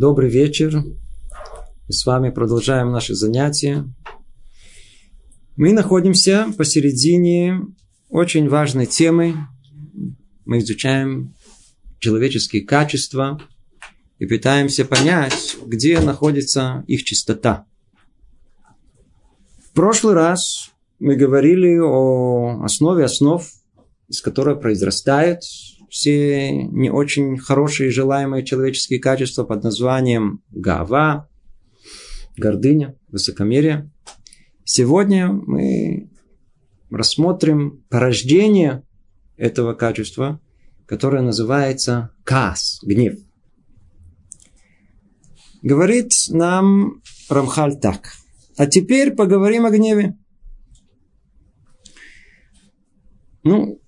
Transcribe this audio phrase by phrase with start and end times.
[0.00, 0.82] Добрый вечер.
[0.82, 3.84] Мы с вами продолжаем наши занятия.
[5.56, 7.60] Мы находимся посередине
[8.08, 9.34] очень важной темы.
[10.46, 11.34] Мы изучаем
[11.98, 13.42] человеческие качества
[14.18, 17.66] и пытаемся понять, где находится их чистота.
[19.62, 23.46] В прошлый раз мы говорили о основе основ,
[24.08, 25.42] из которой произрастает
[25.90, 31.28] все не очень хорошие желаемые человеческие качества под названием гава,
[32.36, 33.90] гордыня, высокомерие.
[34.64, 36.08] Сегодня мы
[36.90, 38.84] рассмотрим порождение
[39.36, 40.40] этого качества,
[40.86, 43.18] которое называется кас, гнев.
[45.62, 48.12] Говорит нам Рамхаль так.
[48.56, 50.16] А теперь поговорим о гневе.
[53.42, 53.80] Ну,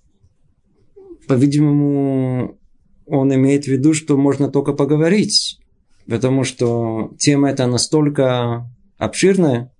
[1.27, 2.59] по-видимому,
[3.05, 5.59] он имеет в виду, что можно только поговорить,
[6.07, 9.71] потому что тема эта настолько обширная,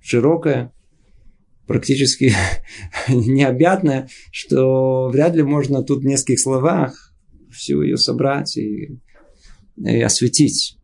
[0.00, 0.72] широкая,
[1.66, 2.32] практически
[3.08, 7.14] необъятная, что вряд ли можно тут в нескольких словах
[7.50, 8.98] всю ее собрать и,
[9.76, 10.78] и осветить.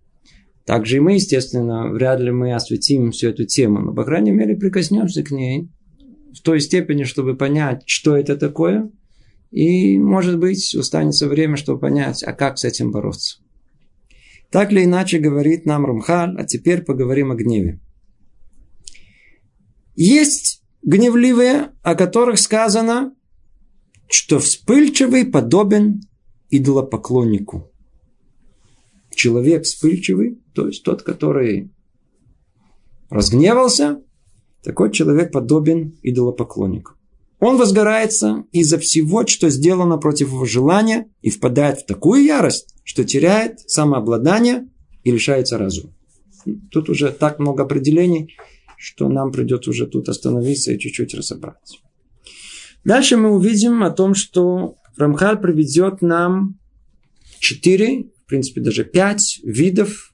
[0.64, 4.54] Также и мы, естественно, вряд ли мы осветим всю эту тему, но, по крайней мере,
[4.54, 5.70] прикоснемся к ней
[6.34, 8.90] в той степени, чтобы понять, что это такое,
[9.50, 13.38] и, может быть, устанется время, чтобы понять, а как с этим бороться.
[14.50, 17.80] Так или иначе говорит нам Рамхаль, а теперь поговорим о гневе.
[19.94, 23.14] Есть гневливые, о которых сказано,
[24.08, 26.02] что вспыльчивый подобен
[26.50, 27.70] идолопоклоннику.
[29.14, 31.70] Человек вспыльчивый, то есть тот, который
[33.10, 34.02] разгневался,
[34.62, 36.97] такой человек подобен идолопоклоннику.
[37.40, 43.04] Он возгорается из-за всего, что сделано против его желания, и впадает в такую ярость, что
[43.04, 44.68] теряет самообладание
[45.04, 45.94] и лишается разума.
[46.70, 48.36] Тут уже так много определений,
[48.76, 51.80] что нам придется уже тут остановиться и чуть-чуть разобрать.
[52.84, 56.58] Дальше мы увидим о том, что Рамхаль приведет нам
[57.38, 60.12] четыре, в принципе даже пять видов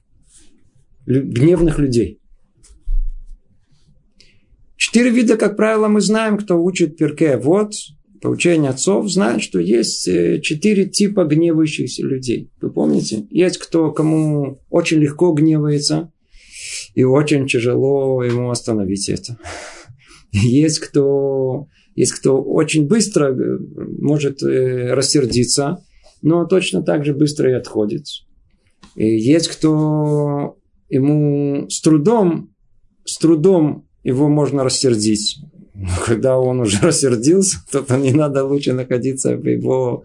[1.05, 2.19] гневных людей–
[4.95, 7.35] Четыре вида, как правило, мы знаем, кто учит перке.
[7.35, 7.73] Вот,
[8.21, 12.49] по учению отцов, знает, что есть э, четыре типа гневающихся людей.
[12.61, 13.27] Вы помните?
[13.29, 16.13] Есть кто, кому очень легко гневается,
[16.93, 19.37] и очень тяжело ему остановить это.
[20.31, 23.57] Есть кто, есть кто очень быстро э,
[23.99, 25.83] может э, рассердиться,
[26.21, 28.05] но точно так же быстро и отходит.
[28.95, 30.57] И есть кто
[30.87, 32.55] ему с трудом,
[33.03, 35.39] с трудом его можно рассердить.
[35.73, 40.03] Но когда он уже рассердился, то не надо лучше находиться в его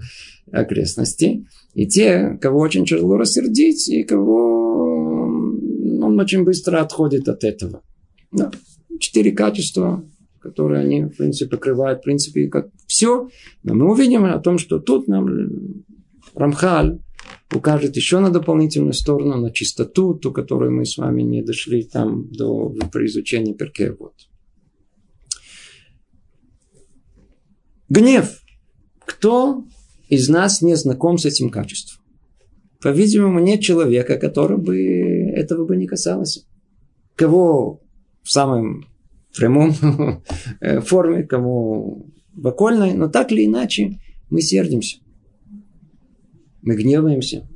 [0.51, 1.47] окрестности.
[1.75, 4.97] И те, кого очень тяжело рассердить, и кого
[6.03, 7.83] он очень быстро отходит от этого.
[8.33, 8.51] Да.
[8.99, 10.03] Четыре качества,
[10.41, 13.29] которые они, в принципе, покрывают, в принципе, как все.
[13.63, 15.85] Но мы увидим о том, что тут нам
[16.35, 16.99] Рамхаль
[17.55, 22.31] укажет еще на дополнительную сторону, на чистоту, ту, которую мы с вами не дошли там
[22.31, 23.93] до при изучении перке.
[23.93, 24.15] Вот.
[27.89, 28.41] Гнев.
[29.05, 29.65] Кто
[30.09, 32.05] из нас не знаком с этим качеством?
[32.81, 34.79] По-видимому, нет человека, который бы
[35.35, 36.43] этого бы не касался.
[37.17, 37.83] Кого
[38.23, 38.87] в самом
[39.37, 39.73] прямом
[40.83, 43.99] форме, кому в окольной, но так или иначе
[44.31, 44.99] мы сердимся.
[46.63, 47.47] Мы гневаемся.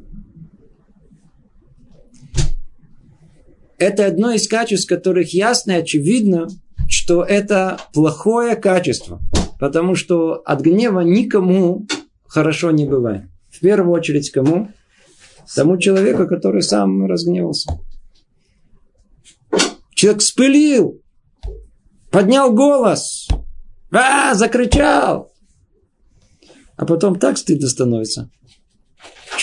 [3.78, 6.48] Это одно из качеств, которых ясно и очевидно,
[6.88, 9.20] что это плохое качество.
[9.58, 11.86] Потому что от гнева никому
[12.26, 13.24] хорошо не бывает.
[13.50, 14.70] В первую очередь кому?
[15.54, 17.78] Тому человеку, который сам разгневался.
[19.94, 21.00] Человек вспылил,
[22.10, 23.28] поднял голос,
[23.92, 25.32] а, закричал.
[26.76, 28.30] А потом так стыдно становится.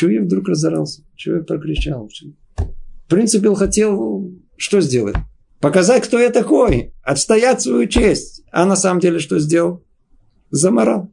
[0.02, 1.04] Чего я вдруг разорался?
[1.16, 2.10] Чего я прокричал?
[2.58, 5.16] В принципе, он хотел что сделать?
[5.60, 6.92] Показать, кто я такой.
[7.04, 8.42] Отстоять свою честь.
[8.52, 9.84] А на самом деле что сделал?
[10.50, 11.12] Заморал.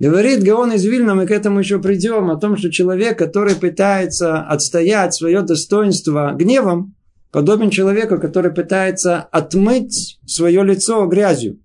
[0.00, 4.42] Говорит Гаон из Вильна, мы к этому еще придем, о том, что человек, который пытается
[4.42, 6.96] отстоять свое достоинство гневом,
[7.30, 11.60] подобен человеку, который пытается отмыть свое лицо грязью.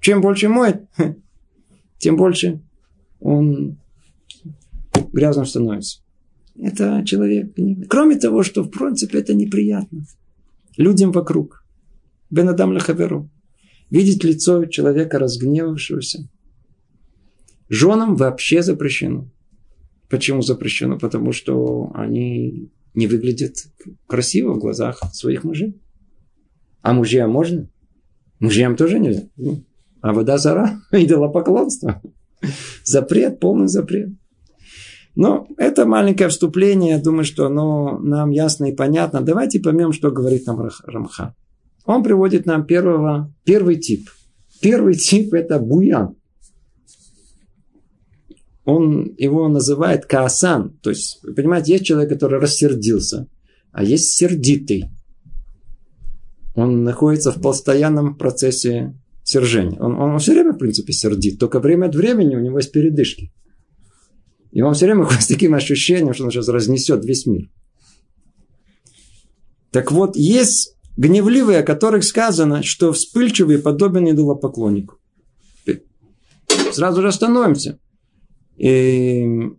[0.00, 0.84] Чем больше моет,
[1.98, 2.62] тем больше
[3.20, 3.76] он
[5.12, 6.00] грязным становится.
[6.56, 7.54] Это человек.
[7.88, 10.04] Кроме того, что в принципе это неприятно.
[10.76, 11.64] Людям вокруг.
[12.30, 13.30] Бенадам Лахаверу.
[13.90, 16.28] Видеть лицо человека разгневавшегося.
[17.68, 19.30] Женам вообще запрещено.
[20.08, 20.98] Почему запрещено?
[20.98, 23.66] Потому что они не выглядят
[24.06, 25.80] красиво в глазах своих мужей.
[26.82, 27.68] А мужьям можно?
[28.40, 29.28] Мужьям тоже нельзя.
[30.00, 32.00] А вода зара, идолопоклонство.
[32.84, 34.10] Запрет, полный запрет.
[35.18, 39.20] Но это маленькое вступление, я думаю, что оно нам ясно и понятно.
[39.20, 41.34] Давайте поймем, что говорит нам Рамха.
[41.84, 44.08] Он приводит нам первого, первый тип.
[44.60, 46.14] Первый тип это буян.
[48.64, 50.78] Он его называет каасан.
[50.82, 53.26] То есть, вы понимаете, есть человек, который рассердился,
[53.72, 54.84] а есть сердитый.
[56.54, 58.94] Он находится в постоянном процессе
[59.24, 59.80] сержения.
[59.80, 61.40] Он, он все время, в принципе, сердит.
[61.40, 63.32] Только время от времени у него есть передышки.
[64.52, 67.48] И он все время ходит с таким ощущением, что он сейчас разнесет весь мир.
[69.70, 74.96] Так вот, есть гневливые, о которых сказано, что вспыльчивый подобен идолопоклоннику.
[76.72, 77.78] Сразу же остановимся.
[78.56, 79.50] И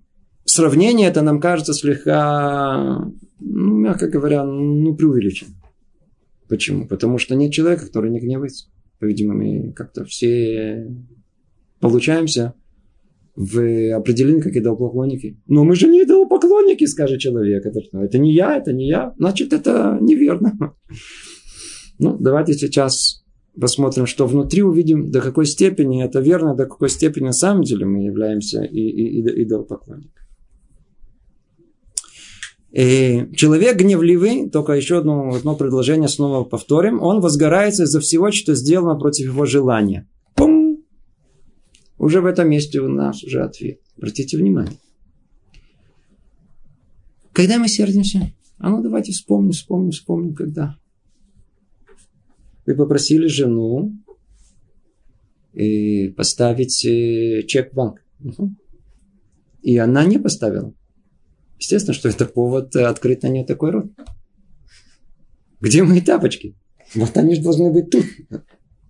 [0.45, 3.07] сравнение это нам кажется слегка,
[3.39, 5.51] ну, мягко говоря, ну, преувеличено.
[6.50, 6.88] Почему?
[6.88, 8.68] Потому что нет человека, который не гневается.
[9.00, 10.92] По-видимому, как-то все
[11.80, 12.56] получаемся
[13.35, 15.41] в определении как идолопоклонники.
[15.47, 17.65] Но мы же не идолопоклонники, скажет человек.
[17.65, 19.13] Это, это не я, это не я.
[19.17, 20.75] Значит, это неверно.
[22.01, 23.25] Ну, давайте сейчас
[23.59, 27.85] посмотрим, что внутри увидим, до какой степени это верно, до какой степени на самом деле
[27.85, 30.13] мы являемся и, и, и, идолопоклонниками.
[32.71, 38.53] И человек гневливый, только еще одно, одно предложение снова повторим, он возгорается из-за всего, что
[38.53, 40.07] сделано против его желания.
[41.99, 43.81] Уже в этом месте у нас уже ответ.
[43.97, 44.77] Обратите внимание.
[47.33, 48.31] Когда мы сердимся?
[48.57, 50.77] А ну давайте вспомним, вспомним, вспомним, когда.
[52.65, 53.93] Вы попросили жену
[55.53, 58.01] и поставить э, чек в банк.
[59.61, 60.73] И она не поставила.
[61.57, 63.91] Естественно, что это повод открыть на нее такой рот.
[65.59, 66.55] Где мои тапочки?
[66.95, 68.05] Вот они же должны быть тут.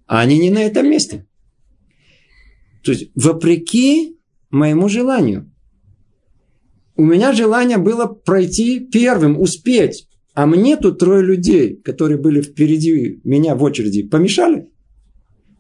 [0.06, 1.28] А они не на этом месте.
[2.84, 4.18] То есть, вопреки
[4.50, 5.52] моему желанию.
[6.96, 10.08] У меня желание было пройти первым, успеть.
[10.34, 14.70] А мне тут трое людей, которые были впереди меня в очереди, помешали.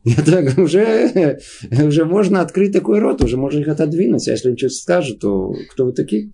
[0.06, 1.39] Это уже,
[1.71, 4.27] уже можно открыть такой рот, уже можно их отодвинуть.
[4.27, 6.31] А если ничего скажет, то кто вы такие?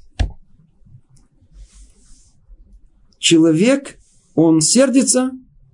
[3.25, 3.97] человек,
[4.35, 5.31] он сердится,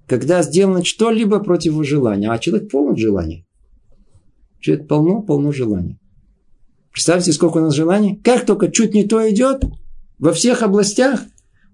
[0.08, 2.32] когда сделано что-либо против его желания.
[2.32, 3.46] А человек полон желаний.
[4.62, 6.00] Человек полно, полно желаний.
[6.92, 8.20] Представьте, сколько у нас желаний.
[8.24, 9.64] Как только чуть не то идет,
[10.20, 11.22] во всех областях,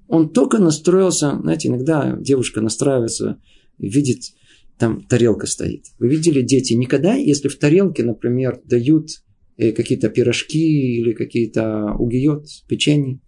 [0.07, 3.39] он только настроился, знаете, иногда девушка настраивается
[3.78, 4.34] и видит,
[4.78, 5.86] там тарелка стоит.
[6.00, 9.10] Вы видели, дети, никогда, если в тарелке, например, дают
[9.57, 13.19] э, какие-то пирожки или какие-то угиот, печенье,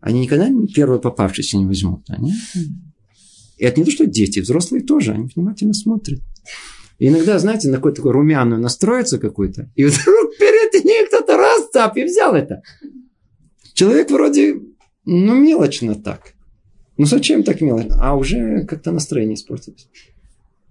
[0.00, 2.04] они никогда первые попавшиеся не возьмут.
[2.08, 2.32] Они...
[3.58, 6.20] И это не то, что дети, взрослые тоже, они внимательно смотрят.
[6.98, 11.68] И иногда, знаете, на какой-то такой румяную настроится какой-то, и вдруг перед ним кто-то раз
[11.70, 12.62] цап и взял это.
[13.74, 14.60] Человек вроде,
[15.04, 16.32] ну, мелочно так.
[16.96, 17.98] Ну, зачем так мелочно?
[18.00, 19.88] А уже как-то настроение испортилось.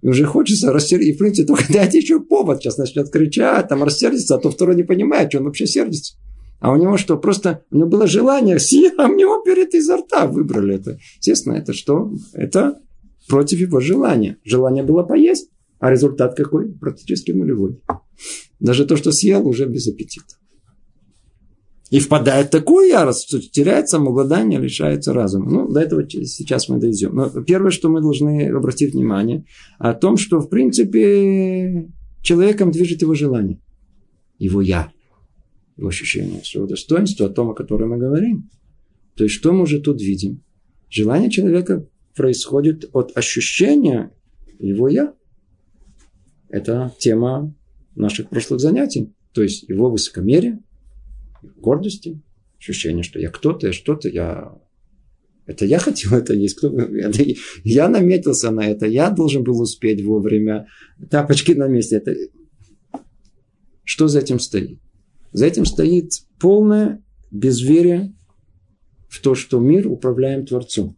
[0.02, 1.12] И уже хочется рассердиться.
[1.12, 2.60] И, в принципе, только дайте еще повод.
[2.60, 6.16] Сейчас начнет кричать, там рассердиться, а то второй не понимает, что он вообще сердится.
[6.58, 7.16] А у него что?
[7.16, 8.56] Просто у него было желание
[8.98, 10.98] а у него перед изо рта выбрали это.
[11.18, 12.12] Естественно, это что?
[12.32, 12.80] Это
[13.28, 14.38] против его желания.
[14.44, 16.72] Желание было поесть, а результат какой?
[16.72, 17.80] Практически нулевой.
[18.60, 20.36] Даже то, что съел, уже без аппетита.
[21.90, 25.48] И впадает в такую ярость, теряет самообладание, лишается разума.
[25.48, 27.14] Ну, до этого сейчас мы дойдем.
[27.14, 29.44] Но первое, что мы должны обратить внимание,
[29.78, 31.88] о том, что, в принципе,
[32.22, 33.60] человеком движет его желание.
[34.38, 34.90] Его «я»
[35.76, 38.48] его ощущение своего достоинства, о том, о котором мы говорим.
[39.14, 40.42] То есть, что мы уже тут видим?
[40.88, 44.12] Желание человека происходит от ощущения
[44.58, 45.14] его «я».
[46.48, 47.54] Это тема
[47.94, 49.12] наших прошлых занятий.
[49.32, 50.60] То есть, его высокомерие,
[51.56, 52.20] гордости,
[52.58, 54.54] ощущение, что я кто-то, я что-то, я...
[55.46, 56.56] Это я хотел это есть.
[56.56, 56.74] Кто...
[57.62, 58.86] Я наметился на это.
[58.86, 60.66] Я должен был успеть вовремя.
[61.08, 61.96] Тапочки на месте.
[61.96, 62.16] Это...
[63.84, 64.80] Что за этим стоит?
[65.32, 66.10] За этим стоит
[66.40, 68.12] полное безверие
[69.08, 70.96] в то, что мир управляем Творцом.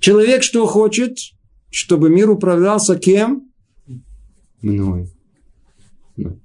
[0.00, 1.18] Человек что хочет?
[1.70, 3.45] Чтобы мир управлялся кем?
[4.66, 5.08] Мной.
[6.16, 6.40] Ну.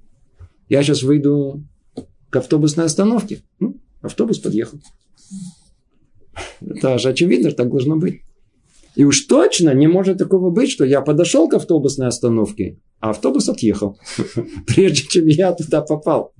[0.68, 1.64] Я сейчас выйду
[2.30, 3.42] к автобусной остановке.
[3.58, 4.78] Ну, автобус подъехал.
[6.60, 8.20] Это же очевидно, так должно быть.
[8.94, 13.48] И уж точно не может такого быть, что я подошел к автобусной остановке, а автобус
[13.48, 13.98] отъехал,
[14.68, 16.32] прежде чем я туда попал.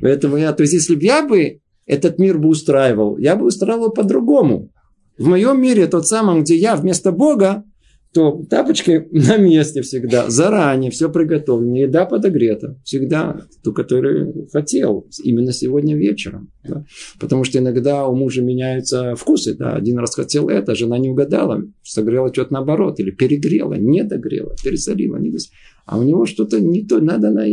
[0.00, 3.90] Поэтому я, то есть, если бы я бы этот мир бы устраивал, я бы устраивал
[3.90, 4.70] по-другому.
[5.18, 7.64] В моем мире, тот самом, где я вместо Бога,
[8.12, 15.52] то тапочки на месте всегда, заранее все приготовлено, еда подогрета, всегда ту, которую хотел, именно
[15.52, 16.52] сегодня вечером.
[16.64, 16.84] Да?
[17.20, 19.54] Потому что иногда у мужа меняются вкусы.
[19.54, 19.74] Да?
[19.74, 25.16] Один раз хотел это, жена не угадала, согрела что-то наоборот, или перегрела, не догрела, пересолила.
[25.16, 25.50] Не дос...
[25.86, 27.44] А у него что-то не то, надо на...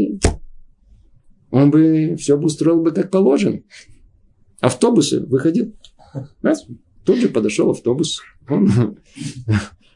[1.50, 3.62] Он бы все бы устроил бы как положено.
[4.60, 5.74] Автобусы выходил,
[6.42, 6.66] раз,
[7.06, 8.22] тут же подошел автобус.
[8.50, 8.98] Он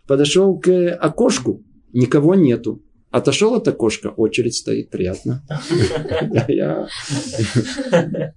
[0.08, 2.82] подошел к окошку, никого нету.
[3.10, 5.44] Отошел от окошка, очередь стоит, приятно.
[6.48, 6.88] Я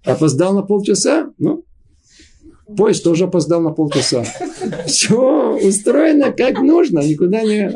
[0.04, 1.64] опоздал на полчаса, ну,
[2.76, 4.25] поезд тоже опоздал на полчаса.
[4.87, 7.71] Все устроено как нужно, никуда не...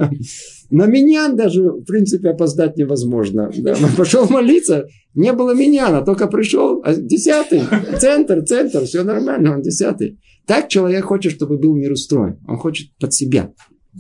[0.71, 3.50] На меня даже, в принципе, опоздать невозможно.
[3.57, 7.62] Да, пошел молиться, не было меня, только пришел а десятый,
[7.99, 10.18] центр, центр, все нормально, он десятый.
[10.47, 12.38] Так человек хочет, чтобы был мир устроен.
[12.47, 13.52] Он хочет под себя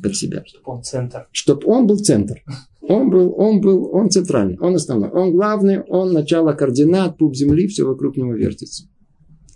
[0.02, 0.42] под себя.
[0.46, 1.28] Чтобы он центр.
[1.32, 2.42] Чтобы он был центр.
[2.80, 5.10] Он был, он был, он центральный, он основной.
[5.10, 8.88] Он главный, он начало координат, пуп земли, все вокруг него вертится.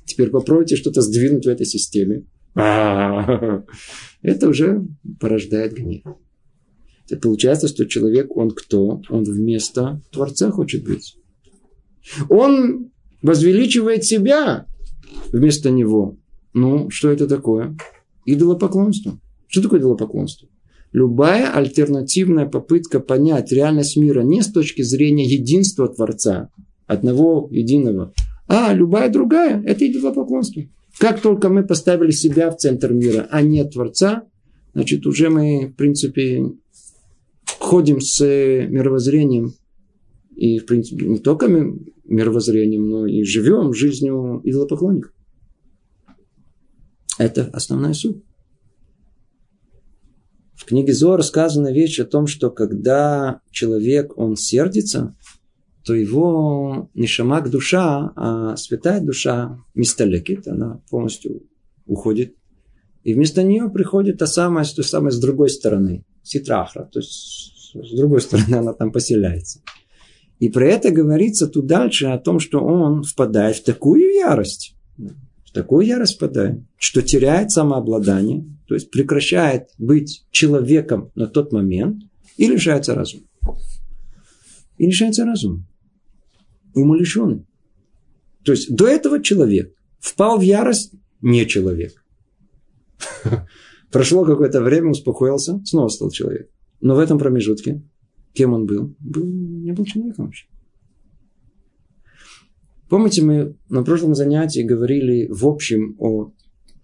[0.05, 2.27] Теперь попробуйте что-то сдвинуть в этой системе.
[2.55, 3.63] Это
[4.49, 4.87] уже
[5.19, 6.03] порождает гнев.
[7.09, 9.01] Это получается, что человек, он кто?
[9.09, 11.17] Он вместо Творца хочет быть.
[12.29, 12.91] Он
[13.23, 14.67] возвеличивает себя
[15.33, 16.19] вместо него.
[16.53, 17.75] Ну, что это такое?
[18.27, 19.19] Идолопоклонство.
[19.52, 20.49] Что такое идолопоклонство?
[20.92, 26.49] Любая альтернативная попытка понять реальность мира не с точки зрения единства Творца,
[26.87, 28.14] одного единого,
[28.49, 30.62] а любая другая– это идолопоклонство.
[30.99, 34.25] Как только мы поставили себя в центр мира, а не Творца,
[34.73, 36.47] значит, уже мы, в принципе,
[37.59, 39.52] ходим с мировоззрением,
[40.35, 41.47] и, в принципе, не только
[42.04, 45.12] мировоззрением, но и живем жизнью идолопоклонников.
[47.18, 48.23] Это основная суть.
[50.62, 55.12] В книге Зор сказана вещь о том, что когда человек, он сердится,
[55.85, 61.42] то его нишамак душа, а святая душа, мисталекит, она полностью
[61.87, 62.37] уходит.
[63.02, 67.97] И вместо нее приходит та самая, то самое с другой стороны, ситрахра, то есть с
[67.97, 69.62] другой стороны она там поселяется.
[70.38, 75.50] И про это говорится тут дальше о том, что он впадает в такую ярость, в
[75.52, 82.02] такую ярость впадает, что теряет самообладание, то есть прекращает быть человеком на тот момент
[82.37, 83.25] и лишается разума.
[84.78, 85.64] И лишается разума.
[86.75, 87.47] Умалишенный.
[88.45, 91.92] То есть до этого человек впал в ярость не человек.
[93.92, 96.50] Прошло какое-то время, успокоился, снова стал человек.
[96.81, 97.83] Но в этом промежутке
[98.33, 98.95] кем он был?
[98.99, 100.47] был не был человеком вообще.
[102.88, 106.33] Помните, мы на прошлом занятии говорили в общем о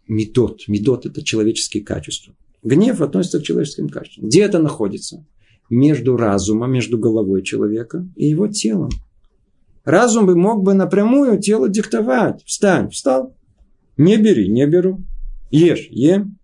[0.09, 0.67] медот.
[0.67, 2.35] Медот– это человеческие качества.
[2.63, 4.29] Гнев относится к человеческим качествам.
[4.29, 5.25] Где это находится?
[5.71, 8.91] Между разумом, между головой человека и его телом.
[9.85, 12.43] Разум бы мог бы напрямую тело диктовать.
[12.45, 13.37] Встань, встал.
[13.97, 15.03] Не бери, не беру.
[15.51, 16.39] Ешь, ем.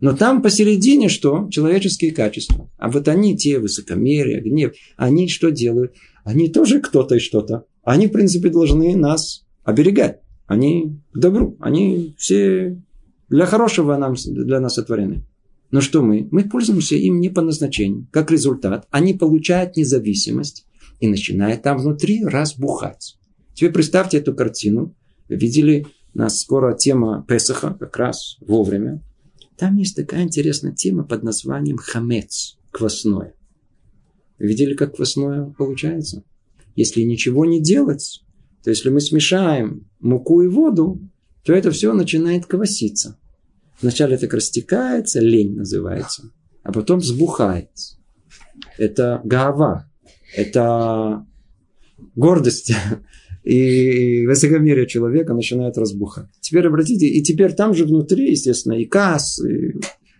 [0.00, 1.48] Но там посередине что?
[1.50, 2.70] Человеческие качества.
[2.76, 5.94] А вот они, те высокомерие, гнев, они что делают?
[6.24, 7.66] Они тоже кто-то и что-то.
[7.82, 10.20] Они, в принципе, должны нас оберегать.
[10.46, 11.56] Они к добру.
[11.60, 12.80] Они все
[13.28, 15.24] для хорошего нам, для нас сотворены.
[15.70, 16.28] Но что мы?
[16.30, 18.06] Мы пользуемся им не по назначению.
[18.12, 20.66] Как результат, они получают независимость
[21.00, 23.18] и начинают там внутри разбухать.
[23.54, 24.94] Теперь представьте эту картину.
[25.28, 29.02] Вы видели, у нас скоро тема Песаха, как раз вовремя.
[29.56, 33.34] Там есть такая интересная тема под названием хамец, квасное.
[34.38, 36.24] Вы видели, как квасное получается?
[36.76, 38.23] Если ничего не делать,
[38.64, 40.98] то если мы смешаем муку и воду,
[41.44, 43.18] то это все начинает кваситься.
[43.82, 46.30] Вначале так растекается, лень называется,
[46.62, 47.68] а потом взбухает.
[48.78, 49.90] Это гава,
[50.34, 51.26] это
[52.14, 52.72] гордость
[53.44, 56.30] и высокомерие человека начинает разбухать.
[56.40, 59.74] Теперь обратите, и теперь там же внутри, естественно, и касс, и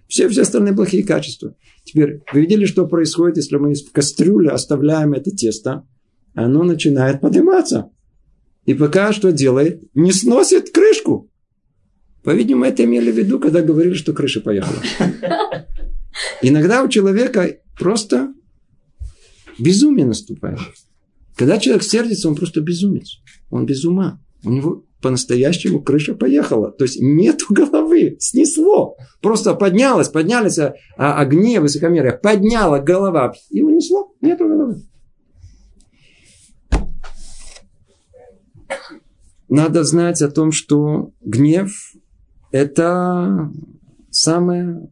[0.07, 1.57] все, все остальные плохие качества.
[1.85, 5.87] Теперь вы видели, что происходит, если мы в кастрюле оставляем это тесто,
[6.35, 7.91] оно начинает подниматься.
[8.67, 9.83] И пока что делает?
[9.95, 11.31] Не сносит крышку.
[12.23, 14.79] По-видимому, это имели в виду, когда говорили, что крыша поехала.
[16.43, 18.33] Иногда у человека просто
[19.59, 20.61] безумие наступает.
[21.37, 23.19] Когда человек сердится, он просто безумец.
[23.51, 24.21] Он без ума.
[24.43, 26.71] У него по-настоящему крыша поехала.
[26.73, 28.97] То есть нету головы, снесло.
[29.21, 34.83] Просто поднялась, поднялись, а, а, гнев высокомерие, подняла голова и унесло, нету головы.
[39.49, 41.71] Надо знать о том, что гнев–
[42.51, 43.53] это
[44.11, 44.91] самое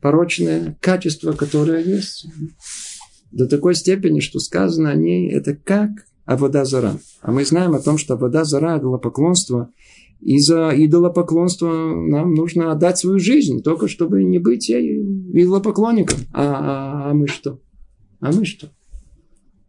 [0.00, 2.26] порочное качество, которое есть.
[3.32, 5.90] До такой степени, что сказано о ней, это как
[6.26, 6.98] вода зара.
[7.22, 9.70] А мы знаем о том, что вода зара– идолопоклонство.
[10.20, 16.20] И за идолопоклонство нам нужно отдать свою жизнь, только чтобы не быть идолопоклонником.
[16.32, 17.60] А, а, а мы что?
[18.20, 18.70] А мы что?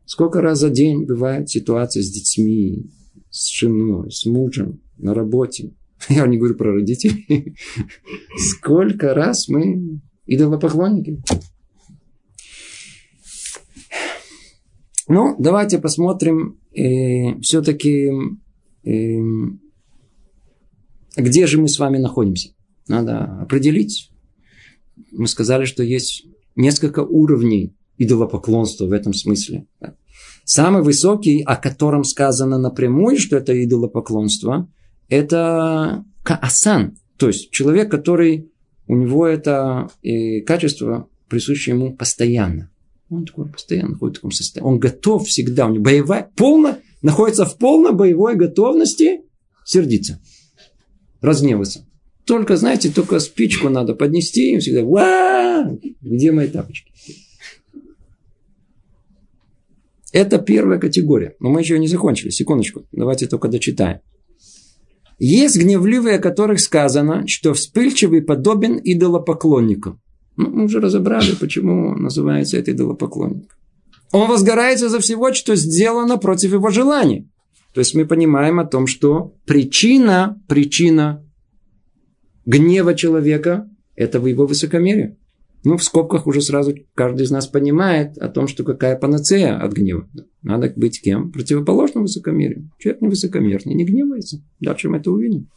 [0.05, 2.91] Сколько раз за день бывает ситуация с детьми,
[3.35, 5.73] с женой, с мужем, на работе.
[6.09, 7.57] Я не говорю про родителей.
[8.37, 11.21] Сколько раз мы идолопоклонники.
[15.07, 18.09] Ну, давайте посмотрим э, все-таки,
[18.83, 19.19] э,
[21.17, 22.55] где же мы с вами находимся.
[22.87, 24.11] Надо определить.
[25.11, 26.25] Мы сказали, что есть
[26.55, 29.67] несколько уровней идолопоклонства в этом смысле.
[30.45, 34.69] Самый высокий, о котором сказано напрямую, что это идолопоклонство,
[35.09, 36.97] это каасан.
[37.17, 38.51] То есть человек, который
[38.87, 42.69] у него это э, качество присуще ему постоянно.
[43.09, 44.69] Он такой постоянно находится в таком состоянии.
[44.69, 45.65] Он готов всегда.
[45.65, 49.21] У него боевая, полно, находится в полной боевой готовности
[49.65, 50.21] сердиться,
[51.21, 51.87] разгневаться.
[52.25, 54.81] Только, знаете, только спичку надо поднести, и всегда,
[56.01, 56.91] где мои тапочки?
[60.15, 61.35] Это первая категория.
[61.41, 62.29] Но мы еще не закончили.
[62.29, 62.87] Секундочку.
[62.93, 63.99] Давайте только дочитаем.
[65.19, 69.99] Есть гневливые, о которых сказано, что вспыльчивый подобен идолопоклоннику.
[70.37, 73.57] Ну, мы уже разобрали, почему называется это идолопоклонник.
[74.13, 77.27] Он возгорается за всего, что сделано против его желания.
[77.73, 81.25] То есть мы понимаем о том, что причина, причина
[82.45, 85.17] гнева человека– это в его высокомерии.
[85.65, 89.73] Ну, в скобках уже сразу каждый из нас понимает о том, что какая панацея от
[89.73, 90.07] гнева.
[90.43, 91.31] Надо быть кем?
[91.31, 92.69] Противоположным высокомерию.
[92.77, 94.43] Человек не высокомерный, не гневается.
[94.59, 95.49] Дальше мы это увидим.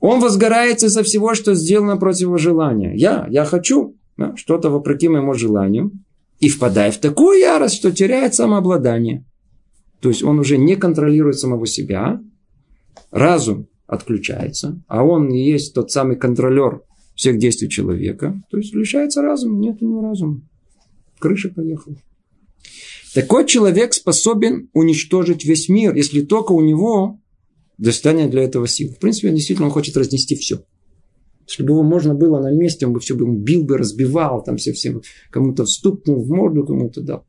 [0.00, 2.96] Он возгорается со всего, что сделано против его желания.
[2.96, 5.92] Я, я хочу да, что-то вопреки моему желанию.
[6.40, 9.24] И впадает в такую ярость, что теряет самообладание.
[10.00, 12.20] То есть он уже не контролирует самого себя.
[13.12, 14.82] Разум отключается.
[14.88, 16.82] А он и есть тот самый контролер
[17.20, 18.42] всех действий человека.
[18.50, 19.58] То есть лишается разума.
[19.58, 20.40] Нет у него разума.
[21.18, 21.96] Крыша поехала.
[23.14, 27.20] Такой человек способен уничтожить весь мир, если только у него
[27.76, 28.94] достанет для этого сил.
[28.94, 30.64] В принципе, он действительно он хочет разнести все.
[31.46, 34.56] Если бы его можно было на месте, он бы все бы бил бы, разбивал, там
[34.56, 34.98] все, все
[35.30, 37.26] кому-то вступнул в морду, кому-то дал.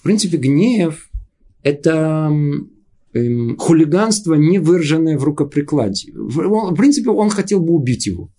[0.00, 1.08] В принципе, гнев–
[1.62, 2.32] это
[3.14, 6.10] эм, хулиганство, не выраженное в рукоприкладе.
[6.12, 8.32] В, в принципе, он хотел бы убить его.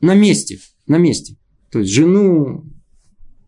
[0.00, 0.58] На месте.
[0.86, 1.36] На месте.
[1.70, 2.64] То есть, жену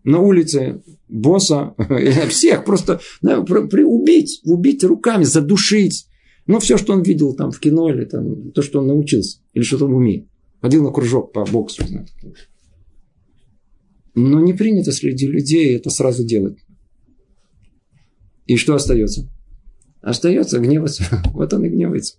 [0.04, 1.74] на улице, босса,
[2.28, 6.06] всех просто да, убить, убить руками, задушить
[6.46, 9.64] ну, все, что он видел там в кино, или там, то, что он научился, или
[9.64, 10.28] что-то он умеет.
[10.60, 11.82] Ходил на кружок по боксу.
[14.14, 16.58] Но не принято среди людей это сразу делать.
[18.46, 19.28] И что остается?
[20.00, 21.04] Остается гневаться.
[21.32, 22.16] Вот он и гневается.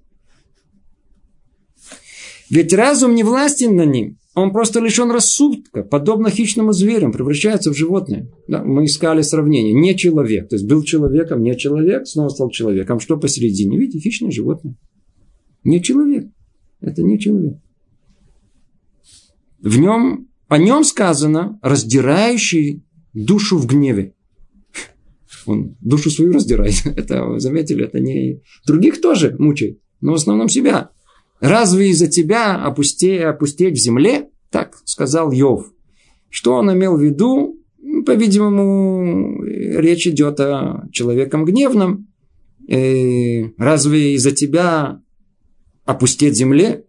[2.49, 4.17] Ведь разум не властен на ним.
[4.35, 8.29] Он просто лишен рассудка, подобно хищному зверю, превращается в животное.
[8.47, 9.73] Да, мы искали сравнение.
[9.73, 10.49] Не человек.
[10.49, 12.99] То есть был человеком, не человек, снова стал человеком.
[12.99, 13.79] Что посередине?
[13.79, 14.75] Видите, хищное животное.
[15.63, 16.29] Не человек.
[16.81, 17.57] Это не человек.
[19.59, 22.83] В нем, о нем сказано, раздирающий
[23.13, 24.13] душу в гневе.
[25.47, 26.75] Он душу свою раздирает.
[26.85, 28.41] Это, заметили, это не...
[28.67, 30.91] Других тоже мучает, но в основном себя.
[31.39, 34.29] Разве из-за тебя опустеть, опустеть в земле?
[34.49, 35.71] Так сказал Йов.
[36.29, 37.61] Что он имел в виду?
[38.05, 42.07] По-видимому, речь идет о человеком гневном.
[42.67, 45.01] Э, разве из-за тебя
[45.85, 46.83] опустеть земле?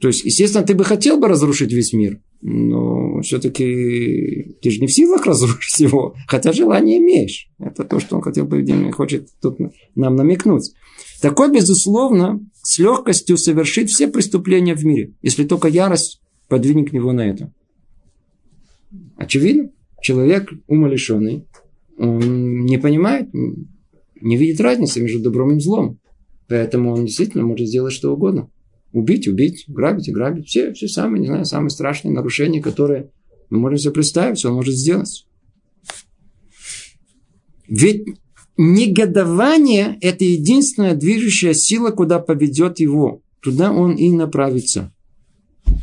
[0.00, 4.86] То есть, естественно, ты бы хотел бы разрушить весь мир, но все-таки ты же не
[4.86, 7.50] в силах разрушить его, хотя желание имеешь.
[7.58, 9.58] Это то, что он хотел бы, хочет тут
[9.94, 10.72] нам намекнуть.
[11.20, 17.28] Такой, безусловно, с легкостью совершит все преступления в мире, если только ярость подвинет него на
[17.28, 17.52] это.
[19.16, 21.46] Очевидно, человек умалишенный,
[21.98, 25.98] он не понимает, не видит разницы между добром и злом.
[26.48, 28.50] Поэтому он действительно может сделать что угодно.
[28.92, 30.48] Убить, убить, грабить, грабить.
[30.48, 33.10] Все, все самые, не знаю, самые страшные нарушения, которые
[33.50, 35.26] мы можем себе представить, он может сделать.
[37.68, 38.04] Ведь
[38.60, 43.22] негодование– это единственная движущая сила, куда поведет его.
[43.40, 44.92] Туда он и направится.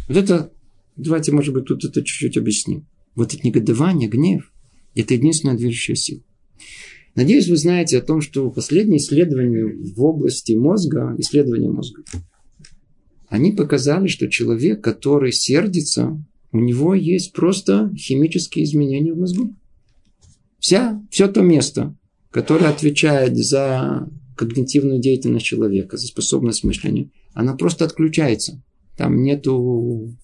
[0.07, 0.51] Вот это,
[0.95, 2.87] давайте, может быть, тут это чуть-чуть объясним.
[3.15, 4.53] Вот это негодование, гнев–
[4.95, 6.21] это единственная движущая сила.
[7.15, 12.03] Надеюсь, вы знаете о том, что последние исследования в области мозга, исследования мозга,
[13.27, 19.55] они показали, что человек, который сердится, у него есть просто химические изменения в мозгу.
[20.59, 21.96] Вся, все то место,
[22.31, 28.63] которое отвечает за когнитивную деятельность человека, за способность мышления, она просто отключается.
[28.95, 30.15] Там нету...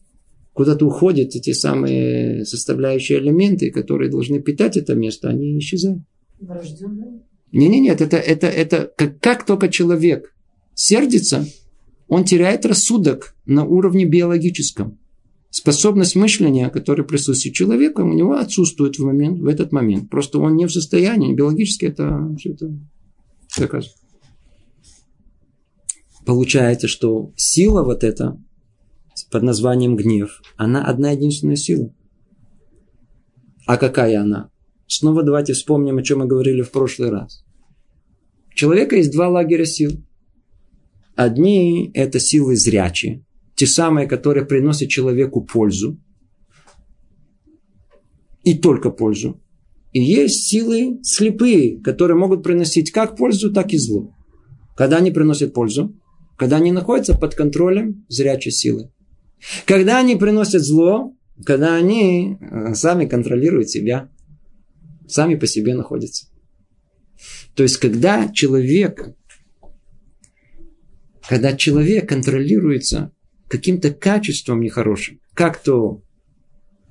[0.53, 6.03] Куда-то уходят эти самые составляющие элементы, которые должны питать это место, они исчезают.
[7.51, 10.35] Не, не, нет, это, это, это как, как только человек
[10.75, 11.47] сердится,
[12.07, 14.99] он теряет рассудок на уровне биологическом.
[15.55, 20.09] Способность мышления, которая присутствует человеку, у него отсутствует в, момент, в этот момент.
[20.09, 22.75] Просто он не в состоянии, биологически это все это
[23.59, 23.93] доказано.
[26.25, 28.35] Получается, что сила вот эта,
[29.29, 31.93] под названием гнев, она одна единственная сила.
[33.67, 34.49] А какая она?
[34.87, 37.45] Снова давайте вспомним, о чем мы говорили в прошлый раз.
[38.49, 40.03] У человека есть два лагеря сил.
[41.15, 43.23] Одни– это силы зрячие,
[43.63, 45.97] те самые, которые приносят человеку пользу,
[48.43, 49.41] и только пользу.
[49.93, 54.13] И есть силы слепые, которые могут приносить как пользу, так и зло.
[54.75, 55.97] Когда они приносят пользу?
[56.37, 58.91] Когда они находятся под контролем зрячей силы.
[59.65, 61.13] Когда они приносят зло,
[61.45, 64.09] когда они э, сами контролируют себя
[65.07, 66.27] сами по себе находятся.
[67.55, 69.15] То есть, когда человек,
[71.29, 73.13] когда человек контролируется
[73.53, 76.01] каким-то качеством нехорошим, как то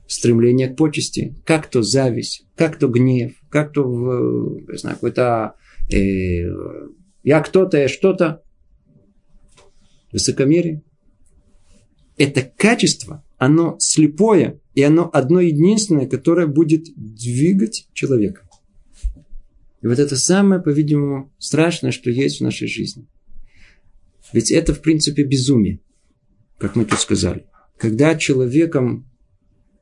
[0.06, 5.56] стремление к почести, как то зависть, как то гнев, как то, не знаю, какой-то
[5.92, 6.44] э,
[7.24, 8.44] я кто-то, я что-то,
[10.12, 10.82] высокомерие.
[12.16, 18.48] Это качество, оно слепое, и оно одно единственное, которое будет двигать человека.
[19.80, 23.08] И вот это самое, по-видимому, страшное, что есть в нашей жизни.
[24.32, 25.80] Ведь это, в принципе, безумие,
[26.62, 27.44] как мы тут сказали.
[27.76, 29.10] Когда человеком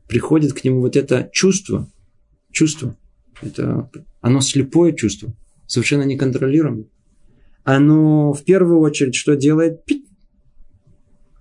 [0.08, 1.92] приходит к нему вот это чувство,
[2.50, 2.96] чувство,
[3.42, 3.90] это,
[4.22, 5.34] оно слепое чувство,
[5.66, 6.86] совершенно неконтролируемое.
[7.64, 9.84] Оно в первую очередь что делает?
[9.84, 10.06] Пить.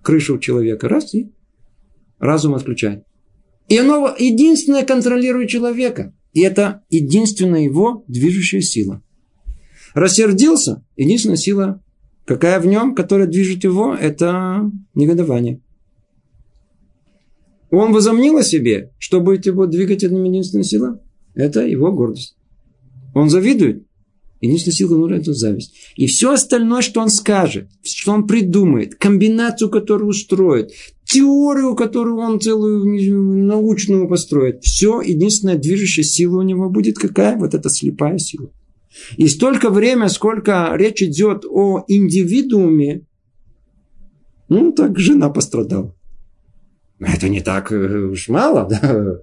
[0.02, 0.90] Крыша у человека.
[0.90, 1.32] Раз и
[2.18, 3.04] разум отключает.
[3.66, 6.14] И оно единственное контролирует человека.
[6.34, 9.02] И это единственная его движущая сила.
[9.94, 11.82] Рассердился, единственная сила,
[12.30, 15.60] какая в нем, которая движет его, это негодование.
[17.72, 21.02] Он возомнил о себе, что будет его двигать одна единственная сила,
[21.34, 22.36] это его гордость.
[23.14, 23.84] Он завидует,
[24.40, 25.74] Единственная сила Нура– это зависть.
[25.96, 30.70] И все остальное, что он скажет, что он придумает, комбинацию, которую устроит,
[31.04, 37.36] теорию, которую он целую научную построит, все, единственная движущая сила у него будет какая?
[37.36, 38.50] Вот эта слепая сила.
[39.16, 43.06] И столько время, сколько речь идет о индивидууме,
[44.48, 45.94] ну, так жена пострадала.
[46.98, 49.20] Это не так э, уж мало, да?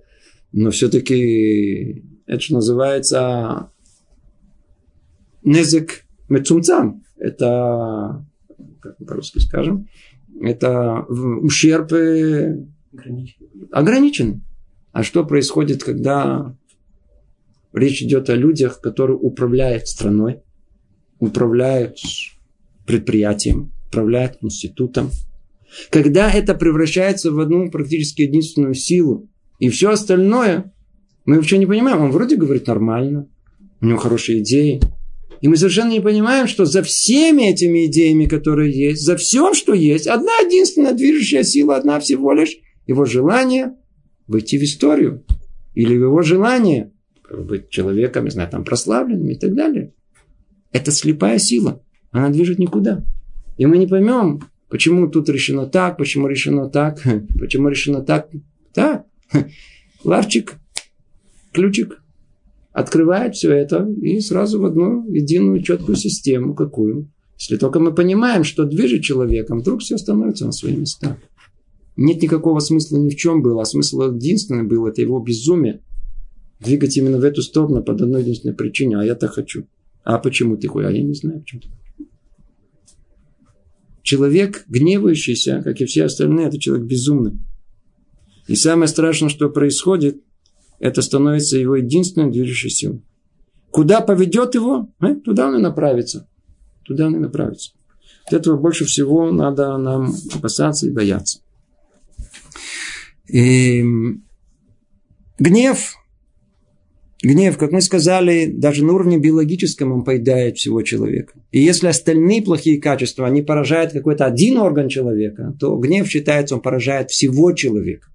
[0.53, 3.71] Но все-таки это что называется
[5.43, 7.03] незик мецумцам.
[7.17, 8.25] Это,
[8.79, 9.87] как мы по-русски скажем,
[10.41, 11.91] это ущерб
[12.93, 13.47] ограничен.
[13.71, 14.43] ограничен.
[14.91, 16.55] А что происходит, когда
[17.77, 20.41] речь идет о людях, которые управляют страной,
[21.19, 21.97] управляют
[22.85, 25.11] предприятием, управляют институтом?
[25.89, 30.73] Когда это превращается в одну практически единственную силу, и все остальное,
[31.25, 33.27] мы вообще не понимаем, он вроде говорит нормально,
[33.81, 34.79] у него хорошие идеи,
[35.41, 39.73] и мы совершенно не понимаем, что за всеми этими идеями, которые есть, за всем, что
[39.73, 43.75] есть, одна единственная движущая сила, одна всего лишь его желание
[44.27, 45.25] войти в историю.
[45.75, 46.91] Или его желание
[47.31, 49.93] быть человеком, не знаю, там прославленным и так далее.
[50.71, 51.81] Это слепая сила.
[52.11, 53.03] Она движет никуда.
[53.57, 57.01] И мы не поймем, почему тут решено так, почему решено так,
[57.39, 58.29] почему решено так.
[58.73, 59.05] Так,
[60.03, 60.55] ларчик,
[61.51, 62.01] ключик,
[62.71, 66.53] открывает все это и сразу в одну единую четкую систему.
[66.53, 67.11] Какую?
[67.39, 71.17] Если только мы понимаем, что движет человеком, вдруг все становится на свои места.
[71.95, 75.81] Нет никакого смысла ни в чем было, а смысл единственный был, это его безумие.
[76.59, 79.67] Двигать именно в эту сторону под одной единственной причине, а я так хочу.
[80.03, 80.89] А почему ты хочешь?
[80.89, 81.67] А я не знаю, почему ты
[84.01, 87.39] Человек, гневающийся, как и все остальные, это человек безумный.
[88.47, 90.23] И самое страшное, что происходит,
[90.79, 93.03] это становится его единственной движущей силой.
[93.69, 96.27] куда поведет его, э, туда он и направится.
[96.85, 97.73] Туда он и направится.
[98.25, 101.41] От этого больше всего надо нам опасаться и бояться.
[103.27, 103.83] И
[105.37, 105.96] гнев,
[107.21, 111.33] гнев, как мы сказали, даже на уровне биологическом он поедает всего человека.
[111.51, 116.61] И если остальные плохие качества, они поражают какой-то один орган человека, то гнев считается, он
[116.61, 118.07] поражает всего человека.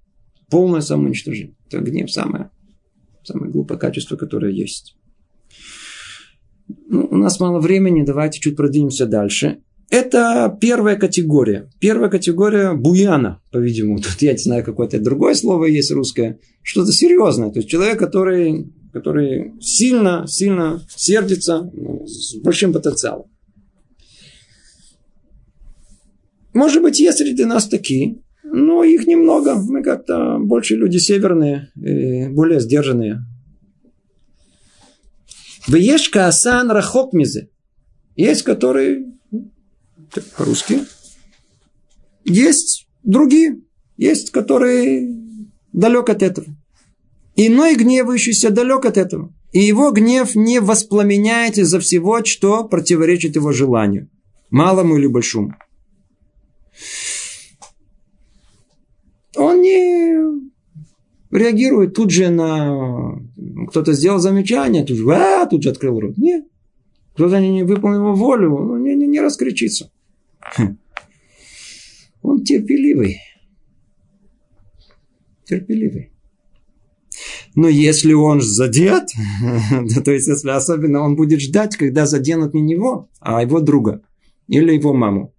[0.49, 1.55] Полное самоуничтожение.
[1.67, 2.49] Это гнев самое,
[3.23, 4.95] самое глупое качество, которое есть.
[6.87, 9.59] Ну, у нас мало времени, давайте чуть продвинемся дальше.
[9.89, 11.69] Это первая категория.
[11.79, 13.99] Первая категория буяна, по-видимому.
[13.99, 16.39] Тут я не знаю, какое-то другое слово есть русское.
[16.63, 17.51] Что-то серьезное.
[17.51, 23.25] То есть человек, который, который сильно, сильно сердится, ну, с большим потенциалом.
[26.53, 29.55] Может быть, есть среди нас такие, но их немного.
[29.55, 33.21] Мы как-то больше люди северные, более сдержанные.
[35.67, 37.49] Вешка асан рахок мизе.
[38.15, 39.11] Есть, которые
[40.37, 40.81] по-русски.
[42.25, 43.61] Есть другие,
[43.97, 45.09] есть, которые
[45.71, 46.47] далек от этого.
[47.35, 49.33] Иной гневающийся далек от этого.
[49.51, 54.09] И его гнев не воспламеняет из-за всего, что противоречит его желанию.
[54.49, 55.55] Малому или большому.
[59.35, 60.51] Он не
[61.31, 63.19] реагирует тут же на...
[63.69, 66.17] Кто-то сделал замечание, тут же, а, тут же открыл рот.
[66.17, 66.45] Нет.
[67.13, 69.91] Кто-то не выполнил его волю, он не, не, не раскричится.
[70.39, 70.77] Хм.
[72.21, 73.17] Он терпеливый.
[75.45, 76.12] Терпеливый.
[77.55, 79.09] Но если он задет,
[80.05, 84.01] то есть если особенно он будет ждать, когда заденут не него, а его друга
[84.47, 85.33] или его маму,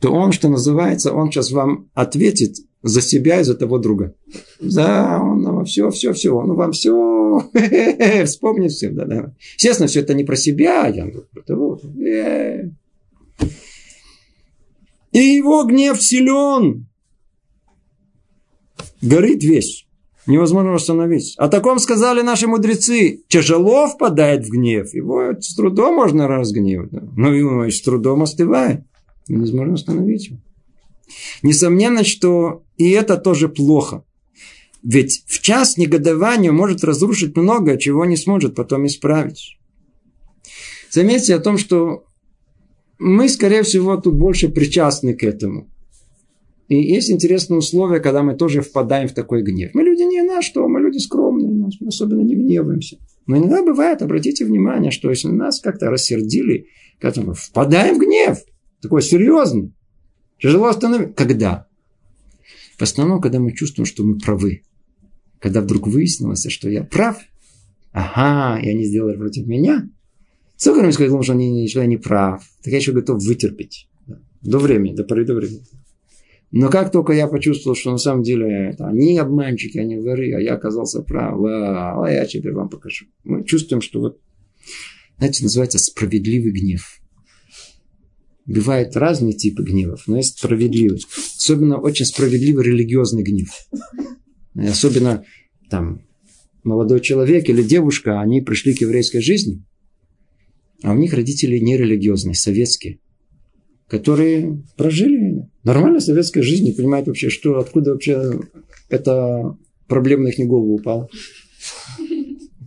[0.00, 4.14] то он, что называется, он сейчас вам ответит за себя и за того друга.
[4.60, 7.40] Да, он вам все, все, все, он вам все
[8.24, 8.90] вспомнит все.
[8.90, 9.34] Да, да.
[9.54, 11.06] Естественно, все это не про себя, я.
[15.12, 16.86] И его гнев силен.
[19.02, 19.86] Горит весь.
[20.26, 21.34] Невозможно остановить.
[21.38, 23.22] О таком сказали наши мудрецы.
[23.28, 24.92] Тяжело впадает в гнев.
[24.94, 26.90] Его с трудом можно разгневать.
[27.16, 28.82] Но его с трудом остывает.
[29.28, 30.38] Невозможно остановить его.
[31.42, 34.04] Несомненно, что и это тоже плохо.
[34.82, 39.58] Ведь в час негодования может разрушить многое, чего не сможет потом исправить.
[40.90, 42.04] Заметьте о том, что
[42.98, 45.68] мы, скорее всего, тут больше причастны к этому.
[46.70, 49.72] И есть интересное условие, когда мы тоже впадаем в такой гнев.
[49.74, 52.96] Мы люди не на что, мы люди скромные, мы особенно не гневаемся.
[53.26, 56.68] Но иногда бывает, обратите внимание, что если нас как-то рассердили,
[57.00, 58.38] когда мы впадаем в гнев,
[58.80, 59.72] такой серьезный,
[60.40, 61.16] тяжело остановить.
[61.16, 61.66] Когда?
[62.78, 64.62] В основном, когда мы чувствуем, что мы правы.
[65.40, 67.18] Когда вдруг выяснилось, что я прав.
[67.90, 69.90] Ага, и они сделали против меня.
[70.54, 73.88] Сколько раз сказал, что я не прав, так я еще готов вытерпеть.
[74.40, 75.64] До времени, до поры до времени.
[76.52, 80.40] Но как только я почувствовал, что на самом деле это они обманщики, они воры, а
[80.40, 83.06] я оказался прав, а, я теперь вам покажу.
[83.22, 84.20] Мы чувствуем, что вот,
[85.18, 87.00] знаете, называется справедливый гнев.
[88.46, 91.00] Бывают разные типы гневов, но есть справедливый.
[91.38, 93.50] Особенно очень справедливый религиозный гнев.
[94.56, 95.24] И особенно
[95.68, 96.02] там
[96.64, 99.64] молодой человек или девушка, они пришли к еврейской жизни,
[100.82, 102.98] а у них родители нерелигиозные, советские,
[103.86, 108.40] которые прожили нормально советской жизнь, не понимают вообще, что, откуда вообще
[108.88, 111.08] эта проблема на их голову упала.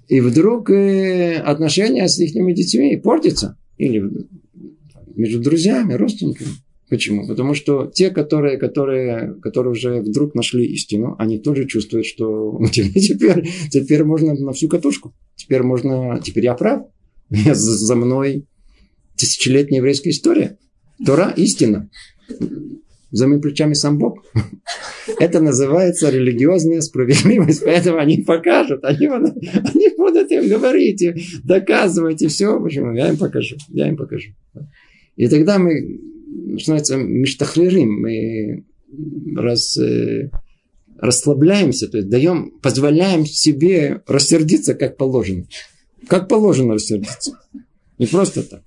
[0.07, 3.57] И вдруг э, отношения с их детьми портятся.
[3.77, 4.03] Или
[5.15, 6.49] между друзьями, родственниками.
[6.89, 7.27] Почему?
[7.27, 13.49] Потому что те, которые, которые, которые уже вдруг нашли истину, они тоже чувствуют, что теперь,
[13.71, 15.13] теперь можно на всю катушку.
[15.35, 16.85] Теперь можно, теперь я прав.
[17.29, 18.45] За мной
[19.17, 20.59] тысячелетняя еврейская история.
[21.03, 21.89] Тора– истина.
[23.13, 24.25] За моими плечами сам Бог.
[25.19, 27.63] Это называется религиозная справедливость.
[27.63, 28.83] Поэтому они покажут.
[28.83, 31.05] Они, они будут им говорить,
[31.43, 32.59] доказывать и все.
[32.59, 32.91] Почему?
[32.93, 33.55] Я им покажу.
[33.69, 34.31] Я им покажу.
[35.15, 35.99] И тогда мы,
[36.57, 38.01] что называется, миштахлерим.
[38.01, 38.65] Мы
[39.35, 40.31] раз, э,
[40.97, 45.45] расслабляемся, то есть даем, позволяем себе рассердиться, как положено.
[46.07, 47.39] Как положено рассердиться.
[47.99, 48.63] Не просто так.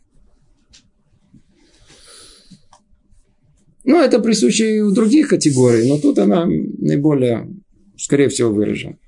[3.87, 7.49] Ну, это присуще и в других категориях, но тут она наиболее,
[7.97, 8.99] скорее всего, выражена.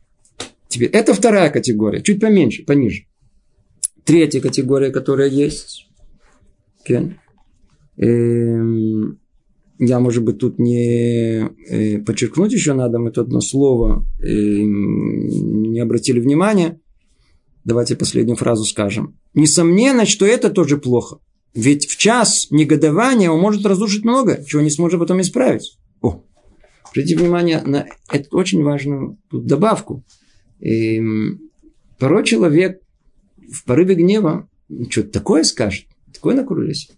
[0.68, 3.04] Теперь, это вторая категория, чуть поменьше, пониже.
[4.04, 5.88] Третья категория, которая есть.
[6.88, 7.14] Okay.
[7.96, 9.18] Эм,
[9.80, 15.80] я, может быть, тут не э, подчеркнуть еще надо, мы тут одно слово э, не
[15.80, 16.80] обратили внимания.
[17.64, 19.18] Давайте последнюю фразу скажем.
[19.34, 21.18] Несомненно, что это тоже плохо.
[21.54, 25.78] Ведь в час негодования он может разрушить много, чего не сможет потом исправить.
[26.00, 26.22] О,
[26.84, 30.04] обратите внимание на эту очень важную добавку.
[30.60, 31.50] И эм,
[31.98, 32.80] порой человек
[33.36, 34.48] в порыве гнева
[34.90, 36.90] что-то такое скажет, такое накурились,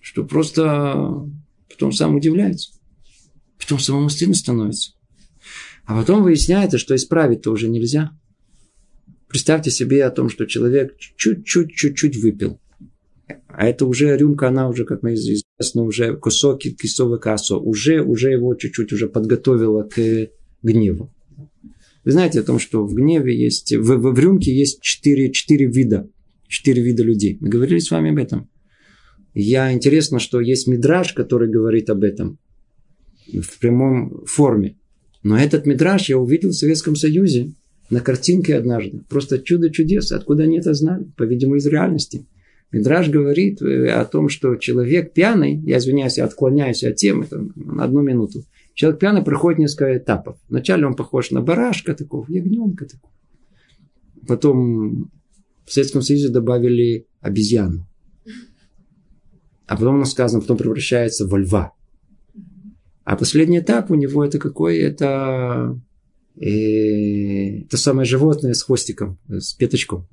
[0.00, 1.28] что просто
[1.68, 2.72] потом сам удивляется.
[3.58, 4.92] Потом самому стыдно становится.
[5.84, 8.10] А потом выясняется, что исправить-то уже нельзя.
[9.28, 12.60] Представьте себе о том, что человек чуть-чуть, чуть-чуть выпил.
[13.48, 18.30] А это уже рюмка, она уже, как мы известно, уже кусок кисового кассо, уже, уже
[18.30, 20.28] его чуть-чуть уже подготовила к
[20.62, 21.12] гневу.
[22.04, 25.66] Вы знаете о том, что в гневе есть, в, в, в рюмке есть четыре, четыре
[25.66, 26.08] вида,
[26.48, 27.38] четыре вида людей.
[27.40, 28.48] Мы говорили с вами об этом.
[29.34, 32.38] Я интересно, что есть мидраж, который говорит об этом
[33.32, 34.76] в прямом форме.
[35.22, 37.54] Но этот мидраж я увидел в Советском Союзе
[37.88, 39.02] на картинке однажды.
[39.08, 40.12] Просто чудо чудес.
[40.12, 41.04] Откуда они это знали?
[41.16, 42.26] По-видимому, из реальности.
[42.72, 47.52] Мидраж говорит э, о том, что человек пьяный, я извиняюсь, я отклоняюсь от темы там,
[47.54, 48.44] на одну минуту.
[48.72, 50.38] Человек пьяный проходит несколько этапов.
[50.48, 53.12] Вначале он похож на барашка такого, ягненка такого.
[54.26, 55.10] Потом
[55.66, 57.86] в Советском Союзе добавили обезьяну.
[59.66, 61.72] А потом, оно сказано, потом превращается во льва.
[63.04, 64.78] А последний этап у него это какой?
[64.78, 65.78] Это
[66.36, 70.08] и то самое животное с хвостиком, с петочком,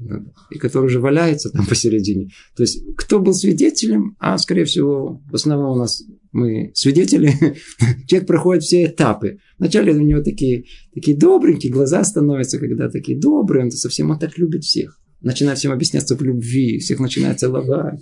[0.51, 2.29] и которое уже валяется там посередине.
[2.55, 7.33] То есть, кто был свидетелем, а, скорее всего, в основном у нас мы свидетели,
[8.07, 9.39] человек проходит все этапы.
[9.57, 14.37] Вначале у него такие, такие добренькие глаза становятся, когда такие добрые, он совсем он так
[14.37, 17.99] любит всех начинает всем объясняться в любви, всех начинает целовать.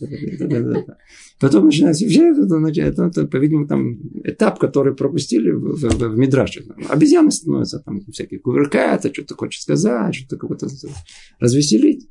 [1.39, 6.65] Потом начинается это, это, по-видимому, там этап, который пропустили в, в, в, в Мидраше.
[6.89, 10.67] Обезьяны становятся там всякие кувыркаются, что-то хочет сказать, что-то кого-то
[11.39, 12.07] развеселить.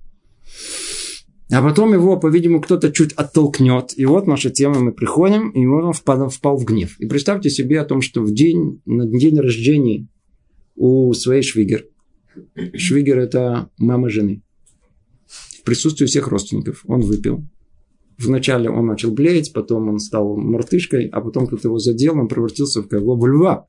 [1.51, 3.93] А потом его, по-видимому, кто-то чуть оттолкнет.
[3.97, 6.99] И вот наша тема, мы приходим, и он впал, впал в гнев.
[6.99, 10.09] И представьте себе о том, что в день, на день рождения
[10.75, 11.87] у своей швигер.
[12.75, 14.43] Швигер– это мама жены
[15.67, 16.85] присутствии всех родственников.
[16.87, 17.45] Он выпил.
[18.17, 22.81] Вначале он начал блеять, потом он стал мартышкой, а потом кто-то его задел, он превратился
[22.81, 23.17] в кого?
[23.17, 23.67] В льва.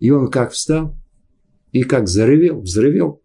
[0.00, 0.96] И он как встал,
[1.70, 3.20] и как заревел, взревел.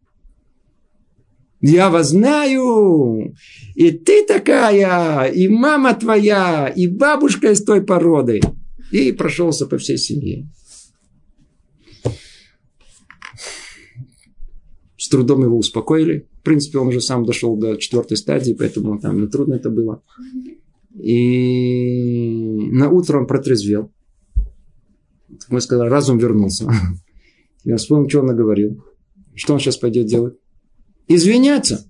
[1.62, 3.34] Я вас знаю,
[3.76, 8.40] и ты такая, и мама твоя, и бабушка из той породы.
[8.92, 10.48] И прошелся по всей семье.
[15.10, 16.28] Трудом его успокоили.
[16.40, 20.04] В принципе, он уже сам дошел до четвертой стадии, поэтому там не трудно это было.
[20.96, 23.92] И на утро он протрезвел.
[25.50, 26.70] Мы сказали, разум вернулся.
[27.64, 28.84] Я вспомнил, что он наговорил.
[29.36, 30.36] Что он сейчас пойдет делать?
[31.08, 31.90] Извиняться.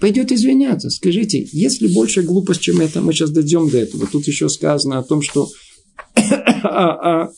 [0.00, 0.90] Пойдет извиняться.
[0.90, 4.06] Скажите, если больше глупость, чем это, мы сейчас дойдем до этого.
[4.06, 5.48] Тут еще сказано о том, что
[6.62, 7.30] а, а,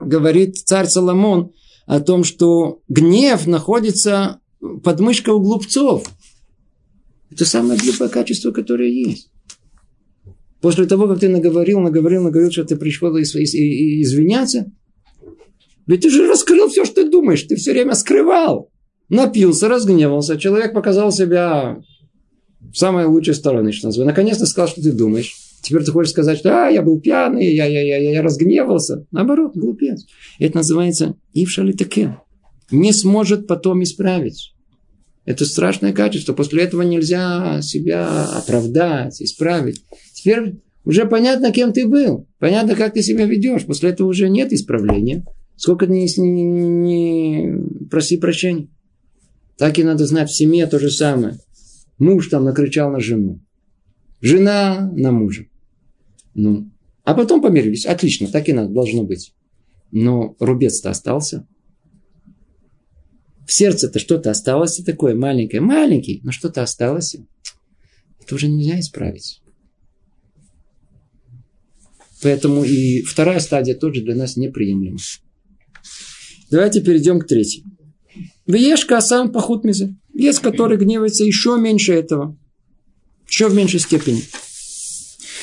[0.00, 1.52] говорит царь Соломон
[1.88, 4.40] о том, что гнев находится
[4.84, 6.06] подмышка у глупцов.
[7.30, 9.30] Это самое глупое качество, которое есть.
[10.60, 14.70] После того, как ты наговорил, наговорил, наговорил, что ты пришел извиняться,
[15.86, 18.70] ведь ты же раскрыл все, что ты думаешь, ты все время скрывал.
[19.08, 21.78] Напился, разгневался, человек показал себя
[22.60, 24.10] в самой лучшей стороны, что называется.
[24.10, 25.47] Наконец-то сказал, что ты думаешь.
[25.62, 29.06] Теперь ты хочешь сказать, что а, я был пьяный, я, я, я, я разгневался.
[29.10, 30.06] Наоборот, глупец.
[30.38, 32.16] Это называется ившалитакен
[32.70, 34.54] не сможет потом исправить.
[35.24, 36.32] Это страшное качество.
[36.32, 39.82] После этого нельзя себя оправдать, исправить.
[40.14, 42.26] Теперь уже понятно, кем ты был.
[42.38, 43.66] Понятно, как ты себя ведешь.
[43.66, 45.24] После этого уже нет исправления.
[45.56, 48.68] Сколько не, не, не проси прощения.
[49.58, 51.38] Так и надо знать в семье то же самое.
[51.98, 53.40] Муж там накричал на жену.
[54.20, 55.46] Жена на мужа.
[56.34, 56.70] Ну,
[57.04, 57.86] а потом помирились.
[57.86, 59.34] Отлично, так и надо, должно быть.
[59.90, 61.46] Но рубец-то остался.
[63.46, 65.62] В сердце-то что-то осталось такое маленькое.
[65.62, 67.16] Маленький, но что-то осталось.
[68.20, 69.40] Это уже нельзя исправить.
[72.22, 74.98] Поэтому и вторая стадия тоже для нас неприемлема.
[76.50, 77.64] Давайте перейдем к третьей.
[78.46, 79.96] Вешка сам пахут мизе.
[80.12, 82.36] Есть, который гневается еще меньше этого.
[83.28, 84.22] Еще в меньшей степени.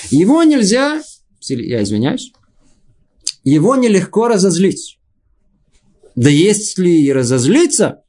[0.10, 1.02] Его нельзя,
[1.48, 2.32] я извиняюсь,
[3.44, 5.00] его нелегко разозлить.
[6.16, 8.02] Да если и разозлиться,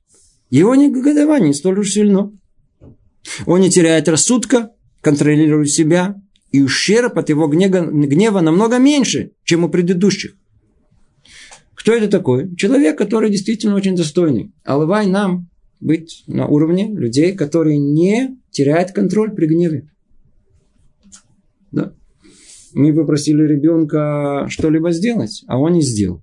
[0.51, 2.33] его негодование столь уж сильно.
[3.45, 4.71] Он не теряет рассудка,
[5.01, 6.17] контролирует себя,
[6.53, 10.37] и ущерб от его гнева, гнева намного меньше, чем у предыдущих.
[11.75, 12.55] Кто это такой?
[12.57, 14.53] Человек, который действительно очень достойный.
[14.65, 15.49] Алывай нам
[15.81, 19.89] быть на уровне людей, которые не теряют контроль при гневе.
[21.73, 21.93] Да.
[22.75, 26.23] Мы попросили ребенка что-либо сделать, а он не сделал.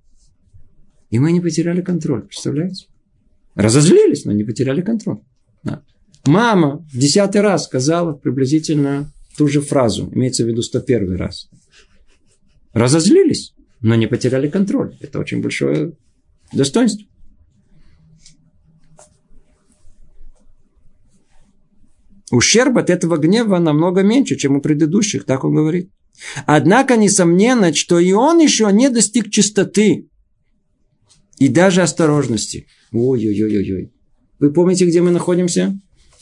[1.10, 2.86] И мы не потеряли контроль, представляете?
[3.54, 5.20] Разозлились, но не потеряли контроль.
[5.62, 5.82] Да.
[6.26, 11.48] Мама в десятый раз сказала приблизительно ту же фразу, имеется в виду 101 раз.
[12.72, 14.96] Разозлились, но не потеряли контроль.
[15.00, 15.92] Это очень большое
[16.52, 17.06] достоинство.
[22.30, 25.90] Ущерб от этого гнева намного меньше, чем у предыдущих, так он говорит.
[26.46, 30.08] Однако, несомненно, что и он еще не достиг чистоты
[31.38, 32.66] и даже осторожности.
[32.92, 33.92] Ой-ой-ой-ой.
[34.38, 35.78] Вы помните, где мы находимся?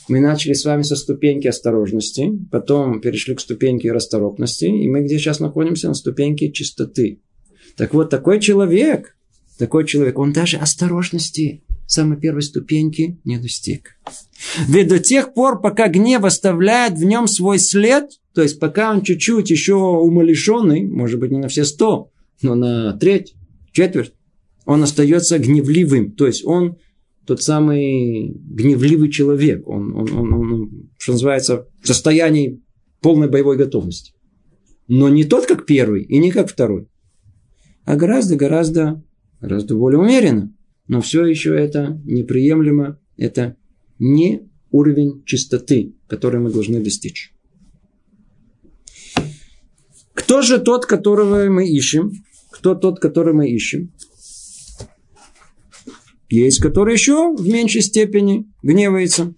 [0.09, 5.19] Мы начали с вами со ступеньки осторожности, потом перешли к ступеньке расторопности, и мы где
[5.19, 5.89] сейчас находимся?
[5.89, 7.21] На ступеньке чистоты.
[7.77, 9.17] Так вот, такой человек,
[9.59, 13.97] такой человек, он даже осторожности самой первой ступеньки не достиг.
[14.67, 19.03] Ведь до тех пор, пока гнев оставляет в нем свой след, то есть пока он
[19.03, 23.35] чуть-чуть еще умалишенный, может быть не на все сто, но на треть,
[23.73, 24.15] четверть,
[24.65, 26.13] он остается гневливым.
[26.13, 26.79] То есть он
[27.27, 29.69] тот самый гневливый человек.
[29.69, 32.63] Он, он, он, он, что называется, в состоянии
[33.01, 34.15] полной боевой готовности.
[34.89, 36.89] Но не тот, как первый, и не как второй.
[37.85, 39.03] А гораздо, гораздо,
[39.41, 40.53] гораздо более умеренно.
[40.93, 43.01] Но все еще это неприемлемо.
[43.17, 43.57] Это
[43.99, 47.33] не уровень чистоты, который мы должны достичь.
[50.13, 52.13] Кто же тот, которого мы ищем?
[52.51, 53.91] Кто тот, который мы ищем?
[56.29, 59.35] Есть, который еще в меньшей степени гневается.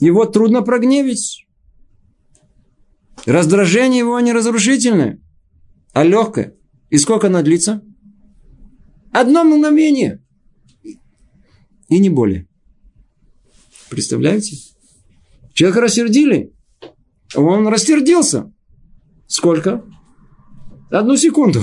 [0.00, 1.46] Его трудно прогневить.
[3.26, 5.22] Раздражение его не разрушительное,
[5.92, 6.56] а легкое.
[6.90, 7.80] И сколько оно длится?
[9.12, 10.21] Одно мгновение.
[11.92, 12.48] И не более.
[13.90, 14.56] Представляете?
[15.52, 16.54] Человека рассердили.
[17.34, 18.50] Он рассердился.
[19.26, 19.84] Сколько?
[20.90, 21.60] Одну секунду.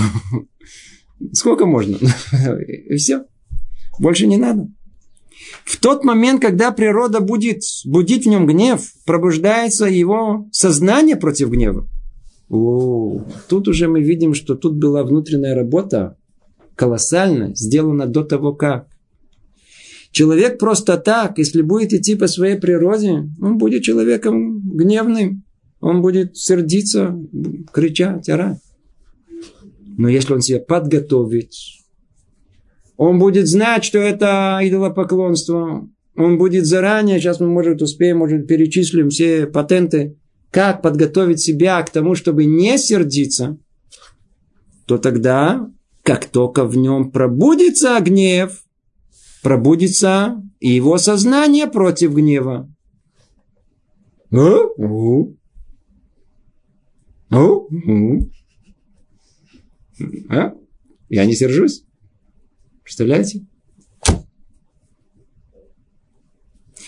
[1.34, 1.98] Сколько можно?
[2.68, 3.26] И все.
[3.98, 4.70] Больше не надо.
[5.66, 11.88] В тот момент, когда природа будет будить в нем гнев, пробуждается его сознание против гнева.
[12.50, 16.18] О, тут уже мы видим, что тут была внутренняя работа
[16.76, 18.89] колоссальная, сделана до того, как.
[20.12, 25.44] Человек просто так, если будет идти по своей природе, он будет человеком гневным,
[25.80, 27.18] он будет сердиться,
[27.72, 28.60] кричать, орать.
[29.98, 31.52] Но если он себя подготовит,
[32.98, 35.88] он будет знать, что это идолопоклонство.
[36.16, 40.18] Он будет заранее, сейчас мы, может, успеем, может, перечислим все патенты,
[40.52, 43.58] как подготовить себя к тому, чтобы не сердиться,
[44.86, 45.70] то тогда,
[46.04, 48.64] как только в нем пробудится гнев,
[49.42, 52.72] пробудится и его сознание против гнева.
[54.32, 54.58] А?
[60.30, 60.54] А?
[61.10, 61.84] Я не сержусь.
[62.84, 63.46] Представляете?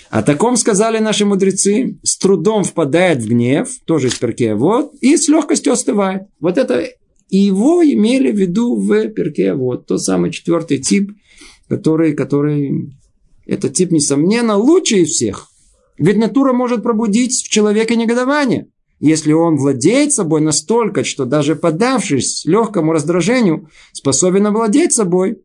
[0.10, 5.16] О таком сказали наши мудрецы, с трудом впадает в гнев, тоже из перке, вот, и
[5.16, 6.24] с легкостью остывает.
[6.42, 6.86] Вот это
[7.30, 11.14] и его имели в виду в перке, вот, тот самый четвертый тип,
[11.72, 12.92] который, который,
[13.46, 15.48] этот тип, несомненно, лучший из всех.
[15.98, 18.68] Ведь натура может пробудить в человеке негодование.
[19.00, 25.38] Если он владеет собой настолько, что даже подавшись легкому раздражению, способен овладеть собой,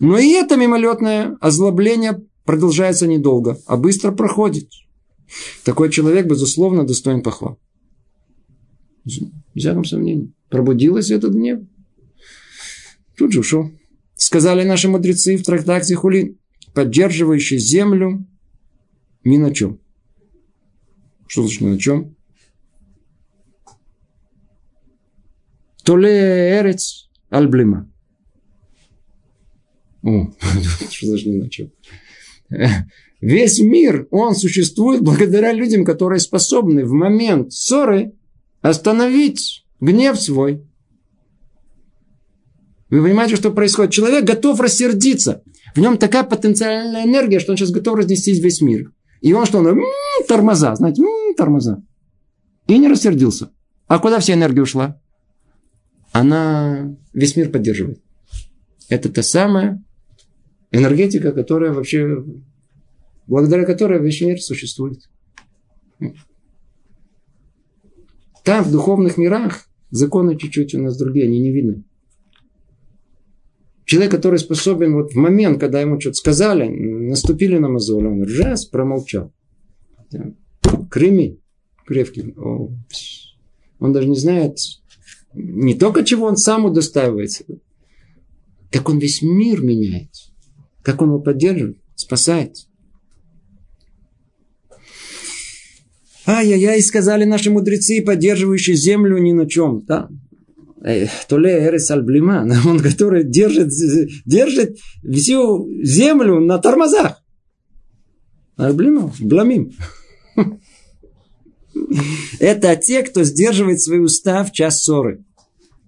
[0.00, 4.70] Но и это мимолетное озлобление продолжается недолго, а быстро проходит.
[5.64, 7.58] Такой человек, безусловно, достоин похвал.
[9.04, 9.20] Без
[9.56, 10.32] всяком сомнении.
[10.50, 11.62] Пробудилась этот гнев.
[13.18, 13.72] Тут же ушел.
[14.14, 16.38] Сказали наши мудрецы в трактате Хулин,
[16.72, 18.24] поддерживающий землю
[19.24, 19.80] ни на чем.
[21.26, 22.16] Что значит ни на чем?
[25.82, 27.90] Толе эрец альблима.
[30.02, 30.32] О,
[30.90, 31.72] что значит ни на чем?
[33.20, 38.12] Весь мир, он существует благодаря людям, которые способны в момент ссоры
[38.60, 40.67] остановить гнев свой.
[42.90, 43.92] Вы понимаете, что происходит?
[43.92, 45.42] Человек готов рассердиться.
[45.74, 48.92] В нем такая потенциальная энергия, что он сейчас готов разнести весь мир.
[49.20, 49.58] И он что?
[49.58, 49.84] Он, м-м,
[50.26, 51.82] тормоза, знаете, м-м, тормоза.
[52.66, 53.50] И не рассердился.
[53.86, 55.00] А куда вся энергия ушла?
[56.12, 58.00] Она весь мир поддерживает.
[58.88, 59.82] Это та самая
[60.70, 62.24] энергетика, которая вообще,
[63.26, 65.10] благодаря которой весь мир существует.
[68.44, 71.84] Там, в духовных мирах, законы чуть-чуть у нас другие, они не видны.
[73.88, 78.66] Человек, который способен вот в момент, когда ему что-то сказали, наступили на мозоль, он раз
[78.66, 79.32] промолчал.
[80.90, 81.40] Кремень
[81.86, 82.34] крепкий.
[82.36, 84.58] Он даже не знает
[85.32, 87.44] не только чего он сам удостаивается,
[88.70, 90.10] как он весь мир меняет,
[90.82, 92.68] как он его поддерживает, спасает.
[96.26, 99.86] Ай-яй-яй, сказали наши мудрецы, поддерживающие землю ни на чем.
[99.86, 100.10] Да?
[101.28, 103.70] Толе Эрес Альблиман, он который держит,
[104.24, 107.22] держит всю землю на тормозах.
[108.56, 109.72] Альблиман, бламим.
[112.40, 115.24] Это те, кто сдерживает свои уста в час ссоры.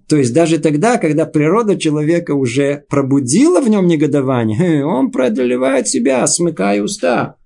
[0.08, 6.26] То есть даже тогда, когда природа человека уже пробудила в нем негодование, он преодолевает себя,
[6.26, 7.36] смыкая уста.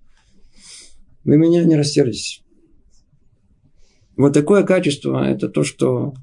[1.25, 2.43] Вы меня не рассердитесь.
[4.17, 6.15] Вот такое качество– это то, что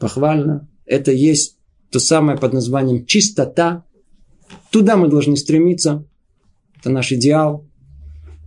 [0.00, 0.68] похвально.
[0.86, 1.58] Это есть
[1.90, 3.84] то самое под названием чистота.
[4.70, 6.04] Туда мы должны стремиться.
[6.78, 7.66] Это наш идеал.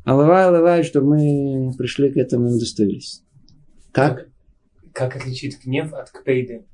[0.03, 3.23] Алавай, алавай, чтобы мы пришли к этому и удостоились.
[3.93, 4.27] Как?
[4.91, 6.65] Как отличить гнев от кпейды?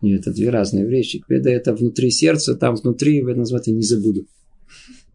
[0.00, 1.18] Нет, это две разные вещи.
[1.20, 4.26] Кпейда это внутри сердца, там внутри, вы называете не забуду.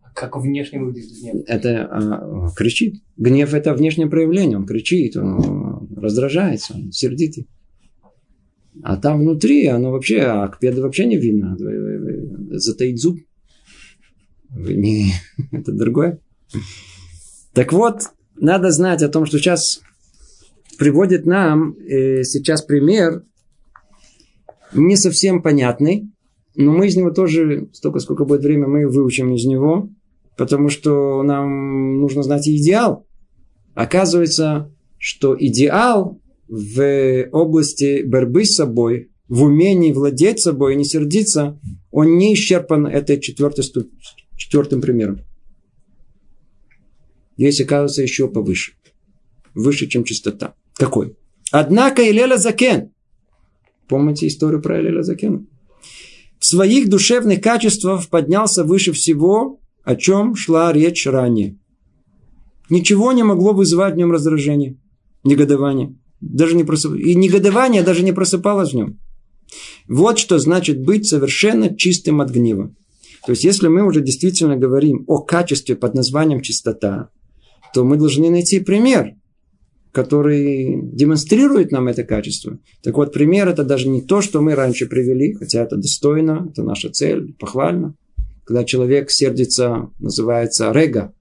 [0.03, 1.35] А как внешне выглядит гнев?
[1.47, 3.01] Это а, кричит.
[3.17, 4.57] Гнев это внешнее проявление.
[4.57, 7.47] Он кричит, он раздражается, он сердитый.
[8.81, 11.57] А там внутри оно вообще, а кпеда вообще не видно.
[12.57, 13.19] Затаить зуб.
[15.51, 16.19] Это другое.
[17.53, 18.01] Так вот,
[18.35, 19.81] надо знать о том, что сейчас
[20.77, 23.23] приводит нам э, сейчас пример
[24.73, 26.09] не совсем понятный,
[26.55, 29.89] но мы из него тоже, столько, сколько будет время, мы выучим из него,
[30.35, 33.05] потому что нам нужно знать идеал.
[33.75, 41.59] Оказывается, что идеал в области борьбы с собой, в умении владеть собой и не сердиться,
[41.91, 43.65] он не исчерпан этой четвертой,
[44.37, 45.21] четвертым примером.
[47.37, 48.73] Есть, оказывается, еще повыше.
[49.55, 50.55] Выше, чем чистота.
[50.75, 51.15] Какой?
[51.51, 52.91] Однако Илеля Закен.
[53.87, 55.47] Помните историю про Илеля Закен?
[56.39, 61.57] В своих душевных качествах поднялся выше всего, о чем шла речь ранее.
[62.69, 64.77] Ничего не могло вызывать в нем раздражение,
[65.23, 65.95] негодование.
[66.23, 66.95] Даже не просып...
[66.95, 68.99] И негодование даже не просыпалось в нем.
[69.87, 72.73] Вот что значит быть совершенно чистым от гнева.
[73.25, 77.09] То есть, если мы уже действительно говорим о качестве под названием чистота,
[77.73, 79.15] то мы должны найти пример,
[79.91, 82.57] который демонстрирует нам это качество.
[82.81, 86.63] Так вот, пример это даже не то, что мы раньше привели, хотя это достойно, это
[86.63, 87.95] наша цель, похвально.
[88.45, 91.13] Когда человек сердится, называется рега,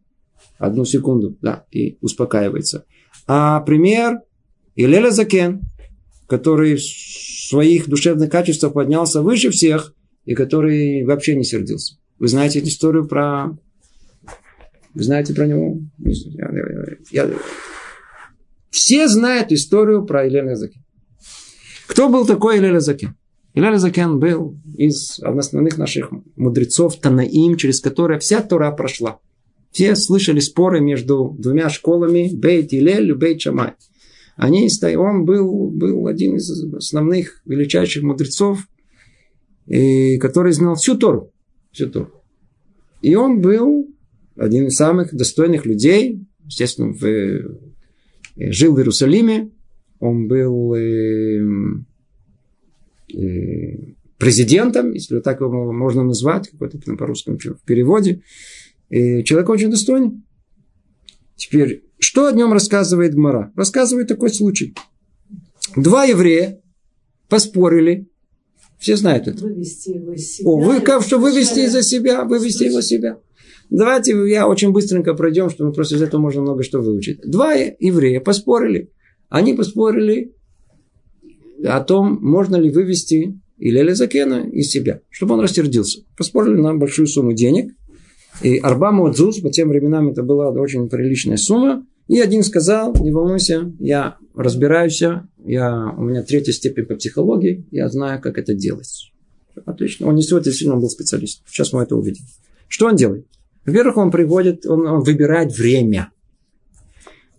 [0.59, 2.85] одну секунду, да, и успокаивается.
[3.27, 4.21] А пример
[4.75, 5.63] Илеля Закен,
[6.29, 9.95] который в своих душевных качествах поднялся выше всех,
[10.25, 11.97] и который вообще не сердился.
[12.19, 13.57] Вы знаете эту историю про
[14.95, 15.79] вы знаете про него?
[15.99, 16.51] Я,
[17.11, 17.31] я.
[18.71, 20.83] Все знают историю про Илеля Закен.
[21.87, 23.17] Кто был такой Илеля Закен?
[23.55, 29.19] Илеля Закен был из основных наших мудрецов Танаим, через которые вся Тора прошла.
[29.73, 33.73] Все слышали споры между двумя школами Бейт Илель и Бейт Шамай.
[34.37, 38.67] Они, он был, был один из основных величайших мудрецов,
[39.67, 41.33] и, который знал всю Тору.
[41.71, 42.11] Всю Тору.
[43.03, 43.89] И он был
[44.37, 47.43] один из самых достойных людей, естественно, в, э,
[48.37, 49.51] жил в Иерусалиме,
[50.01, 51.41] он был э,
[53.15, 58.23] э, президентом, если так его можно назвать, какой-то по-русски в переводе.
[58.89, 60.23] И человек очень достойный.
[61.37, 63.53] Теперь, что о нем рассказывает Гмара?
[63.57, 64.75] Рассказывает такой случай.
[65.77, 66.61] Два еврея
[67.29, 68.09] поспорили.
[68.79, 69.45] Все знают это.
[69.45, 70.51] Вывести его из себя.
[70.51, 73.19] О, вы, как, что вывести из себя, вывести его себя.
[73.71, 77.21] Давайте я очень быстренько пройдем, чтобы просто из этого можно много что выучить.
[77.23, 78.91] Два еврея поспорили.
[79.29, 80.35] Они поспорили
[81.65, 86.01] о том, можно ли вывести Илеля Закена из себя, чтобы он рассердился.
[86.19, 87.73] Поспорили на большую сумму денег.
[88.43, 91.87] И Арбаму Дзус, по тем временам это была очень приличная сумма.
[92.13, 97.89] И один сказал, не волнуйся, я разбираюсь, я, у меня третья степень по психологии, я
[97.89, 99.11] знаю, как это делать.
[99.65, 100.09] Отлично.
[100.09, 101.43] Он не сегодня действительно был специалист.
[101.47, 102.27] Сейчас мы это увидим.
[102.69, 103.27] Что он делает?
[103.65, 106.13] Во-первых, он приводит, он, он выбирает время.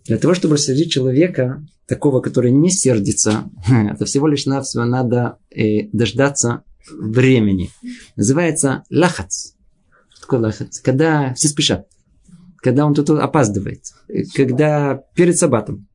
[0.06, 3.48] Для того, чтобы рассердить человека, такого, который не сердится,
[3.92, 7.70] это всего лишь навсего надо э, дождаться времени.
[8.16, 9.52] Называется лахац.
[10.14, 10.80] Что такое лахац?
[10.80, 11.86] Когда все спешат.
[12.64, 13.82] Когда он тут опаздывает.
[14.34, 15.86] Когда перед сабатом.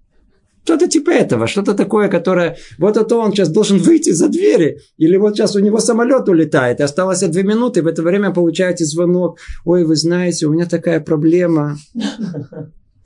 [0.63, 2.57] Что-то типа этого, что-то такое, которое...
[2.77, 4.77] Вот это он сейчас должен выйти за двери.
[4.97, 6.79] Или вот сейчас у него самолет улетает.
[6.79, 7.81] И осталось две минуты.
[7.81, 9.39] В это время получаете звонок.
[9.65, 11.77] Ой, вы знаете, у меня такая проблема.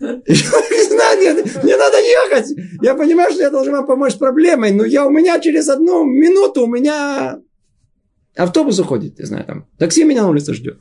[0.02, 2.54] Мне надо ехать.
[2.82, 4.74] Я понимаю, что я должен вам помочь с проблемой.
[4.74, 7.40] Но я у меня через одну минуту у меня
[8.36, 9.20] автобус уходит.
[9.20, 10.80] Я знаю, там такси меня на улице ждет.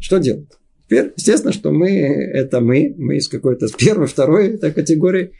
[0.00, 0.50] Что делать?
[0.88, 5.32] Теперь, естественно, что мы, это мы, мы из какой-то первой, второй этой категории.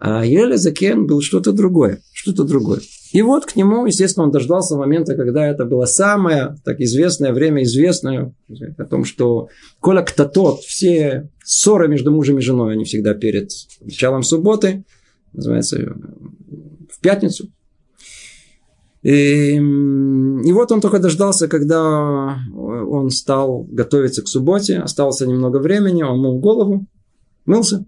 [0.00, 0.24] А
[0.56, 2.80] Закен был что-то другое, что-то другое.
[3.12, 7.62] И вот к нему, естественно, он дождался момента, когда это было самое так известное время,
[7.62, 8.34] известное,
[8.78, 14.24] о том, что Коля Ктатот, все ссоры между мужем и женой, они всегда перед началом
[14.24, 14.84] субботы,
[15.32, 15.94] называется,
[16.90, 17.48] в пятницу,
[19.02, 26.02] и, и вот он только дождался, когда он стал готовиться к субботе, осталось немного времени,
[26.02, 26.86] он мыл голову,
[27.44, 27.84] мылся,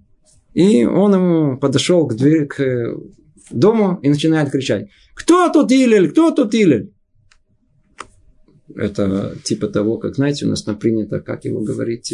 [0.55, 2.99] и он ему подошел к двери, к
[3.51, 6.93] дому и начинает кричать, кто тут Илель, кто тут Илель?
[8.75, 12.12] Это типа того, как, знаете, у нас на принято, как его говорить,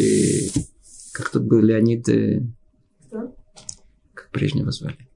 [1.13, 2.43] как тут был Леонид, э,
[3.07, 3.35] Кто?
[4.13, 5.10] как прежнего звали?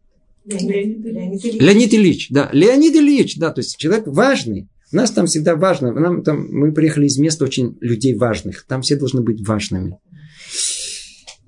[0.45, 1.61] Леонид, Ильич.
[1.61, 2.51] Леонид Ильич, да.
[2.53, 4.69] Леонид Ильич, да, то есть человек важный.
[4.93, 5.93] У нас там всегда важно.
[5.93, 8.65] Нам, там, мы приехали из места очень людей важных.
[8.69, 9.99] Там все должны быть важными.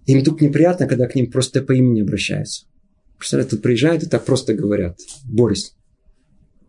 [0.06, 2.66] Им тут неприятно, когда к ним просто по имени обращаются.
[3.18, 4.98] Представляете, тут приезжают и так просто говорят.
[5.24, 5.76] Борис.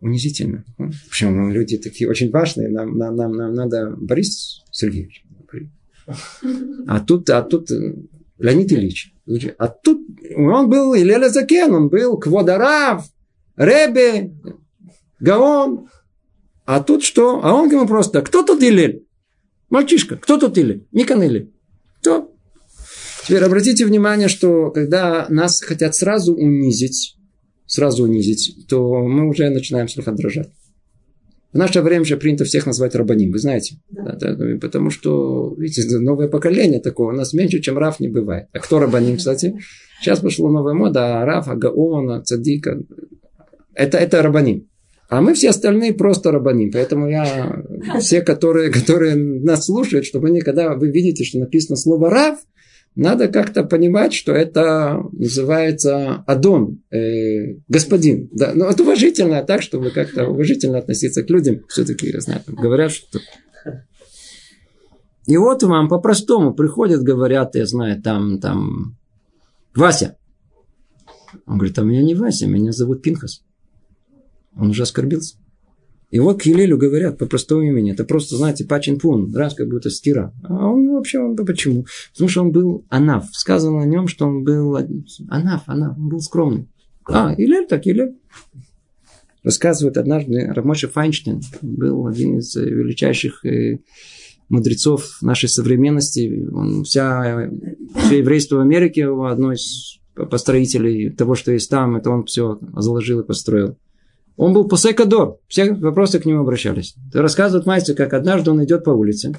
[0.00, 0.64] Унизительно.
[1.08, 2.68] Почему люди такие очень важные.
[2.68, 5.24] Нам, нам, нам, нам надо Борис Сергеевич.
[6.86, 7.94] А тут, а тут э,
[8.38, 9.14] Леонид Ильич.
[9.58, 10.00] А тут
[10.36, 13.04] он был Илеля Закен, он был Кводарав,
[13.56, 14.32] Ребе,
[15.20, 15.88] Гаон.
[16.64, 17.40] А тут что?
[17.42, 19.06] А он ему просто, кто тут Илель?
[19.70, 20.86] Мальчишка, кто тут Илель?
[20.92, 21.52] Никон Илель.
[22.00, 22.32] Кто?
[23.26, 27.16] Теперь обратите внимание, что когда нас хотят сразу унизить,
[27.66, 30.50] сразу унизить, то мы уже начинаем слегка дрожать.
[31.52, 33.76] В наше время же принято всех назвать рабаним, вы знаете.
[33.90, 34.16] Да.
[34.20, 38.48] Да, да, потому что, видите, новое поколение такое, у нас меньше, чем Раф не бывает.
[38.52, 39.58] А кто рабаним, кстати?
[40.00, 42.80] Сейчас пошла новая мода, а Раф, Агаона, Цадика.
[43.74, 44.68] Это, это рабаним.
[45.08, 46.70] А мы все остальные просто рабаним.
[46.70, 47.62] Поэтому я,
[48.00, 52.38] все, которые, которые нас слушают, чтобы они, когда вы видите, что написано слово Рав,
[52.98, 58.28] надо как-то понимать, что это называется Адон, э, господин.
[58.32, 61.64] Да, но это уважительно, так, чтобы как-то уважительно относиться к людям.
[61.68, 63.20] Все-таки, я знаю, говорят, что...
[65.26, 68.96] И вот вам по-простому приходят, говорят, я знаю, там, там,
[69.76, 70.16] Вася.
[71.46, 73.44] Он говорит, а меня не Вася, меня зовут Пинхас.
[74.56, 75.36] Он уже оскорбился.
[76.12, 77.92] Вот к Елелю говорят по простому имени.
[77.92, 80.32] Это просто, знаете, пачин-пун, раз как будто стира.
[80.42, 81.86] А он вообще, он, почему?
[82.12, 83.26] Потому что он был анаф.
[83.32, 86.68] Сказано о нем, что он был анаф, анаф, он был скромный.
[87.06, 88.16] А, Елель так, Елель.
[89.42, 93.78] Рассказывает однажды Рамоша Файнштейн, был один из величайших э,
[94.48, 96.48] мудрецов нашей современности.
[96.52, 97.50] Он вся,
[97.94, 100.00] все еврейство в Америке, одной из
[100.30, 103.76] построителей того, что есть там, это он все заложил и построил.
[104.38, 105.40] Он был посекадор.
[105.48, 106.94] Все вопросы к нему обращались.
[107.12, 109.36] Рассказывает мастер, как однажды он идет по улице,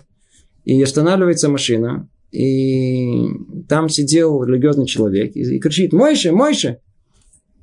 [0.66, 3.30] и останавливается машина, и
[3.70, 6.80] там сидел религиозный человек, и, и кричит, Мойше, Мойше!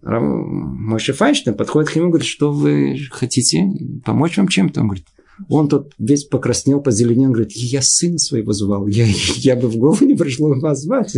[0.01, 3.69] Мойше Файнштейн подходит к нему и говорит, что вы хотите,
[4.03, 4.81] помочь вам чем-то?
[4.81, 5.07] Он говорит,
[5.51, 9.05] он тут весь покраснел, позеленел, говорит, я сына своего звал, я,
[9.37, 11.15] я бы в голову не пришло вас звать.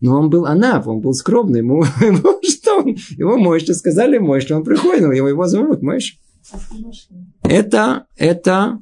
[0.00, 2.40] Но он был анав, он был скромный, ему, ему он,
[3.10, 6.16] его Мойша, сказали Мойша, он приходит, но его, его зовут Мойша.
[7.42, 8.78] Это, это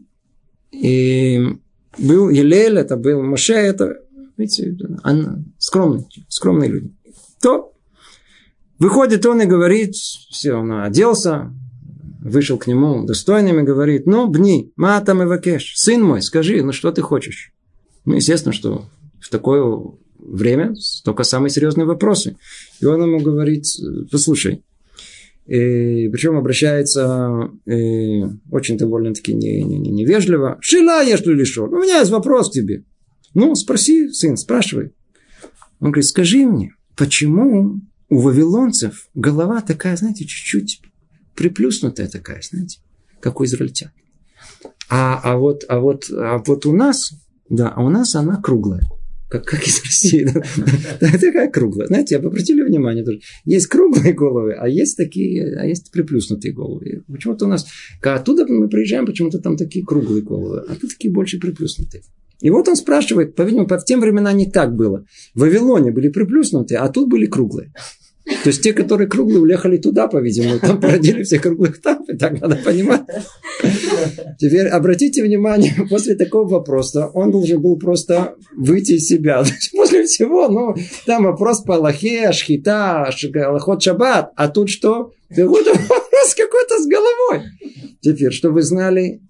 [0.71, 1.59] и
[1.99, 3.99] был Елель, это был Моше, это,
[4.37, 6.93] видите, он, скромный, скромные люди.
[7.41, 7.73] То
[8.79, 11.53] выходит он и говорит, все, он оделся,
[12.21, 16.73] вышел к нему достойным и говорит, ну, бни, матам и вакеш, сын мой, скажи, ну,
[16.73, 17.53] что ты хочешь?
[18.05, 18.87] Ну, естественно, что
[19.21, 19.63] в такое
[20.25, 22.37] время только самые серьезные вопросы.
[22.81, 23.65] И он ему говорит,
[24.11, 24.63] послушай,
[25.47, 30.59] и, причем обращается и, очень довольно-таки не, не, не, невежливо.
[30.61, 31.67] Шила я что ли шо?
[31.67, 32.85] У меня есть вопрос к тебе.
[33.35, 34.93] Ну, спроси, сын, спрашивай.
[35.81, 40.81] Он говорит, скажи мне, почему у вавилонцев голова такая, знаете, чуть-чуть
[41.35, 42.79] приплюснутая такая, знаете,
[43.21, 43.91] как у израильтян.
[44.89, 47.15] А, а, вот, а, вот, а вот у нас,
[47.49, 48.83] да, а у нас она круглая.
[49.33, 50.29] Как, как из России.
[51.01, 51.87] Такая круглая.
[51.87, 53.21] Знаете, обратили внимание тоже.
[53.47, 57.03] Есть круглые головы, а есть такие, а есть приплюснутые головы.
[57.11, 57.67] Почему-то у нас,
[58.03, 62.03] оттуда мы приезжаем, почему-то там такие круглые головы, а тут такие больше приплюснутые.
[62.43, 65.07] И вот он спрашивает, по-видимому, в те времена не так было.
[65.35, 67.73] В Вавилоне были приплюснутые, а тут были круглые.
[68.25, 72.41] То есть те, которые круглые, уехали туда, по-видимому, там породили всех круглых там, и так
[72.41, 73.03] надо понимать.
[74.39, 79.43] Теперь обратите внимание, после такого вопроса он должен был просто выйти из себя.
[79.73, 80.75] После всего, ну,
[81.07, 85.13] там вопрос по Аллахе, Шхита, Аллахот Шаббат, а тут что?
[85.29, 87.47] Какой-то вопрос какой-то с головой.
[88.01, 89.21] Теперь, чтобы вы знали,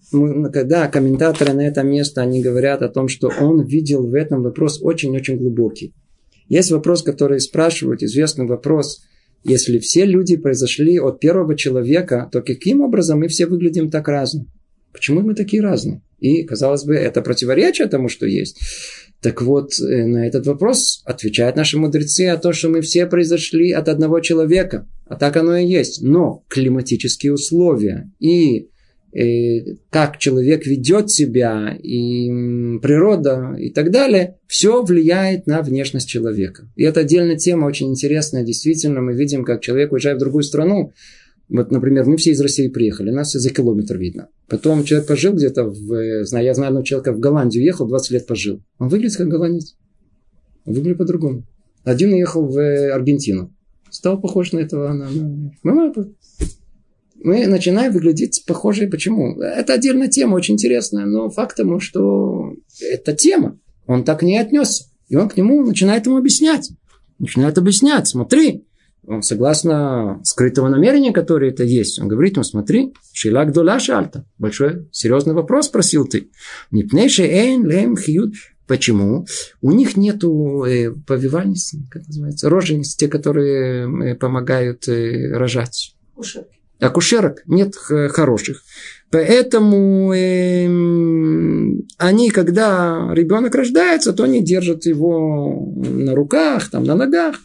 [0.52, 4.80] когда комментаторы на это место, они говорят о том, что он видел в этом вопрос
[4.82, 5.94] очень-очень глубокий.
[6.52, 9.00] Есть вопрос, который спрашивают, известный вопрос,
[9.42, 14.44] если все люди произошли от первого человека, то каким образом мы все выглядим так разно?
[14.92, 16.02] Почему мы такие разные?
[16.18, 18.60] И, казалось бы, это противоречие тому, что есть.
[19.22, 23.72] Так вот, э, на этот вопрос отвечают наши мудрецы о том, что мы все произошли
[23.72, 24.86] от одного человека.
[25.06, 26.02] А так оно и есть.
[26.02, 28.68] Но климатические условия и
[29.90, 32.28] как человек ведет себя, и
[32.78, 36.68] природа, и так далее, все влияет на внешность человека.
[36.76, 38.42] И это отдельная тема, очень интересная.
[38.42, 40.92] Действительно, мы видим, как человек уезжает в другую страну.
[41.50, 44.28] Вот, например, мы все из России приехали, нас все за километр видно.
[44.48, 48.26] Потом человек пожил где-то, в, знаю, я знаю одного человека в Голландию ехал, 20 лет
[48.26, 48.62] пожил.
[48.78, 49.76] Он выглядит как голландец.
[50.64, 51.44] Он выглядит по-другому.
[51.84, 52.58] Один уехал в
[52.92, 53.52] Аргентину.
[53.90, 54.92] Стал похож на этого.
[54.94, 55.10] На,
[55.62, 55.92] на,
[57.24, 58.88] мы начинаем выглядеть похожие.
[58.88, 59.40] Почему?
[59.40, 63.58] Это отдельная тема, очень интересная, но факт тому, что это тема.
[63.86, 64.84] Он так не отнесся.
[65.08, 66.70] И он к нему начинает ему объяснять.
[67.18, 68.08] Начинает объяснять.
[68.08, 68.66] Смотри,
[69.06, 74.24] он согласно скрытого намерения, которое это есть, он говорит ему, смотри, шилак доля шальта.
[74.38, 76.30] Большой, серьезный вопрос спросил ты.
[76.70, 78.34] Нипнейши эйн лем хьют.
[78.66, 79.26] Почему?
[79.60, 85.96] У них нету э, повивальниц, как называется, рожениц, те, которые э, помогают э, рожать.
[86.14, 88.62] Кушетки акушерок нет хороших.
[89.12, 90.66] Поэтому э,
[91.98, 97.36] они, когда ребенок рождается, то они держат его на руках, там, на ногах.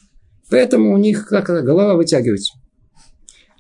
[0.50, 2.54] Поэтому у них как голова вытягивается.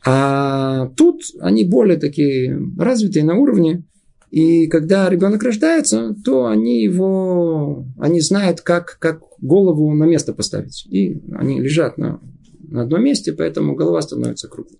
[0.05, 3.83] А тут они более такие развитые на уровне.
[4.31, 10.85] И когда ребенок рождается, то они его, они знают, как, как голову на место поставить.
[10.89, 12.21] И они лежат на,
[12.69, 14.79] на одном месте, поэтому голова становится круглой.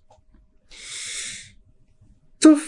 [2.40, 2.58] То.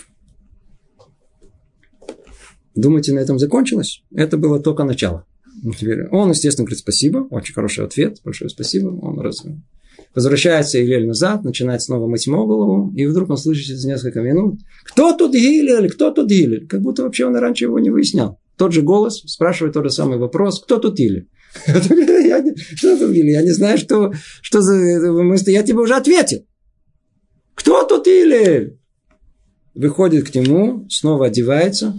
[2.74, 4.02] Думаете, на этом закончилось?
[4.14, 5.26] Это было только начало.
[6.10, 7.26] Он, естественно, говорит спасибо.
[7.30, 8.18] Очень хороший ответ.
[8.24, 8.88] Большое спасибо.
[8.88, 9.44] Он раз...
[10.14, 14.58] Возвращается Илель назад, начинает снова мыть ему голову, и вдруг он слышит через несколько минут,
[14.84, 16.66] кто тут Гилель, кто тут Гилель?
[16.66, 18.40] Как будто вообще он раньше его не выяснял.
[18.56, 21.28] Тот же голос спрашивает тот же самый вопрос, кто тут Гилель?
[21.66, 22.40] Я
[23.42, 24.12] не, знаю, что,
[24.42, 24.74] что за...
[25.46, 26.44] Я тебе уже ответил.
[27.54, 28.80] Кто тут Гилель?
[29.81, 31.99] Выходит к нему, снова одевается,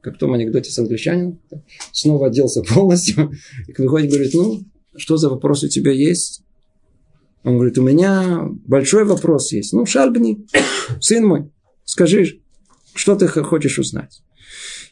[0.00, 1.40] как в том анекдоте с англичанином,
[1.92, 3.32] снова оделся полностью,
[3.68, 4.64] и выходит говорит, ну,
[4.96, 6.42] что за вопрос у тебя есть?
[7.42, 9.72] Он говорит, у меня большой вопрос есть.
[9.72, 10.46] Ну, шальбни,
[11.00, 11.50] сын мой,
[11.84, 12.40] скажи,
[12.94, 14.22] что ты хочешь узнать?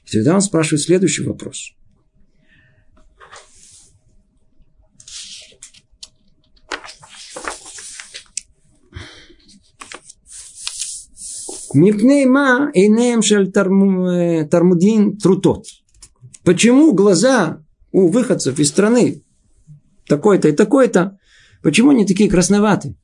[0.06, 1.72] И тогда он спрашивает следующий вопрос.
[11.74, 15.66] Мипней ма инеем шель тармудин трутот.
[16.44, 17.62] Почему глаза
[17.92, 19.22] у выходцев из страны
[20.06, 21.18] такой-то и такой-то,
[21.62, 22.96] почему они такие красноватые?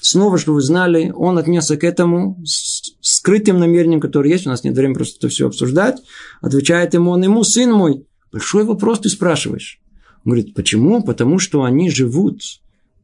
[0.00, 4.46] Снова, что вы знали, он отнесся к этому с скрытым намерением, которое есть.
[4.46, 5.96] У нас нет времени просто это все обсуждать.
[6.40, 9.80] Отвечает ему он, ему, сын мой, большой вопрос ты спрашиваешь.
[10.24, 11.02] Он говорит, почему?
[11.02, 12.40] Потому что они живут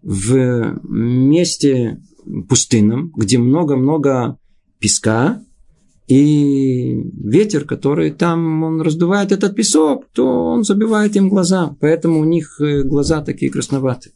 [0.02, 2.00] в месте
[2.48, 4.38] пустынном, где много-много
[4.78, 5.42] песка,
[6.06, 11.76] и ветер, который там, он раздувает этот песок, то он забивает им глаза.
[11.80, 14.12] Поэтому у них э, глаза такие красноватые.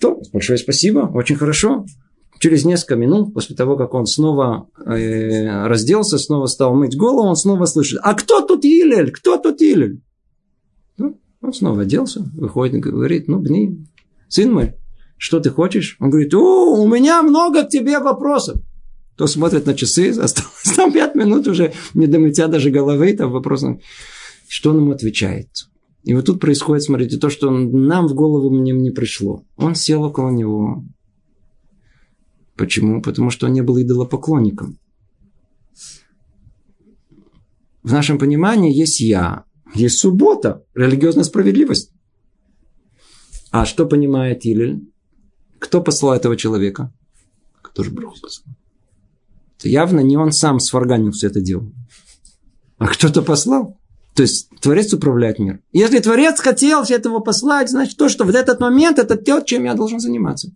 [0.00, 1.84] То, большое спасибо, очень хорошо.
[2.38, 7.36] Через несколько минут, после того, как он снова э, разделся, снова стал мыть голову, он
[7.36, 9.10] снова слышит, а кто тут Илель?
[9.10, 10.00] Кто тут Илель?
[10.96, 13.84] Ну, он снова оделся, выходит и говорит, ну, бни,
[14.28, 14.74] сын мой,
[15.20, 15.96] что ты хочешь?
[16.00, 18.58] Он говорит, о, у меня много к тебе вопросов.
[19.16, 23.30] То смотрит на часы, осталось там пять минут уже, не до мытья даже головы, там
[23.30, 23.80] вопросом.
[24.48, 25.48] Что он ему отвечает?
[26.04, 29.44] И вот тут происходит, смотрите, то, что нам в голову мне не пришло.
[29.56, 30.84] Он сел около него.
[32.56, 33.02] Почему?
[33.02, 34.78] Потому что он не был идолопоклонником.
[37.82, 39.44] В нашем понимании есть я,
[39.74, 41.92] есть суббота, религиозная справедливость.
[43.50, 44.80] А что понимает Илель?
[45.60, 46.92] Кто послал этого человека?
[47.62, 48.56] Кто же Бог послал?
[49.58, 51.70] Это явно не он сам сварганился это дело.
[52.78, 53.78] А кто-то послал.
[54.14, 55.60] То есть Творец управляет миром.
[55.72, 59.74] Если Творец хотел этого послать, значит то, что в этот момент это то, чем я
[59.74, 60.50] должен заниматься.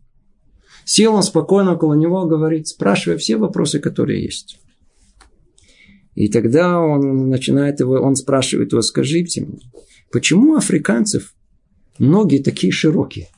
[0.86, 4.58] Сел он спокойно около него, говорит, спрашивая все вопросы, которые есть.
[6.14, 9.60] И тогда он начинает его, он спрашивает его, скажите мне,
[10.10, 11.34] почему африканцев
[11.98, 13.28] ноги такие широкие?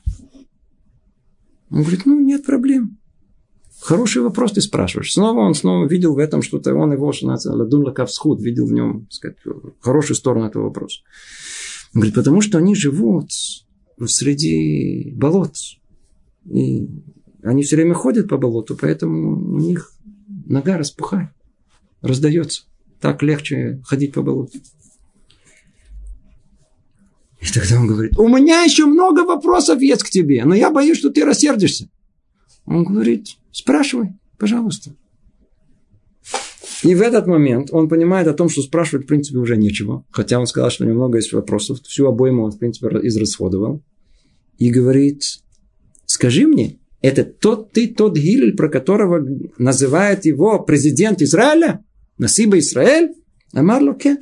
[1.69, 2.97] Он говорит, ну, нет проблем.
[3.79, 5.13] Хороший вопрос ты спрашиваешь.
[5.13, 8.71] Снова он снова видел в этом что-то, он его, что называется, ладун лакавсхуд, видел в
[8.71, 9.37] нем, сказать,
[9.79, 11.01] хорошую сторону этого вопроса.
[11.93, 13.31] Он говорит, потому что они живут
[14.05, 15.55] среди болот.
[16.45, 16.89] И
[17.43, 19.91] они все время ходят по болоту, поэтому у них
[20.45, 21.29] нога распухает,
[22.01, 22.63] раздается.
[22.99, 24.59] Так легче ходить по болоту.
[27.39, 30.97] И тогда он говорит, у меня еще много вопросов есть к тебе, но я боюсь,
[30.97, 31.89] что ты рассердишься.
[32.65, 34.91] Он говорит, спрашивай, пожалуйста.
[36.83, 40.05] И в этот момент он понимает о том, что спрашивать, в принципе, уже нечего.
[40.11, 41.81] Хотя он сказал, что у него много есть вопросов.
[41.83, 43.81] Всю обойму он, в принципе, израсходовал.
[44.57, 45.23] И говорит,
[46.05, 49.25] скажи мне, это тот ты, тот Гилель, про которого
[49.57, 51.83] называет его президент Израиля?
[52.17, 53.13] Насиба Израиль?
[53.53, 54.17] Амар Луке?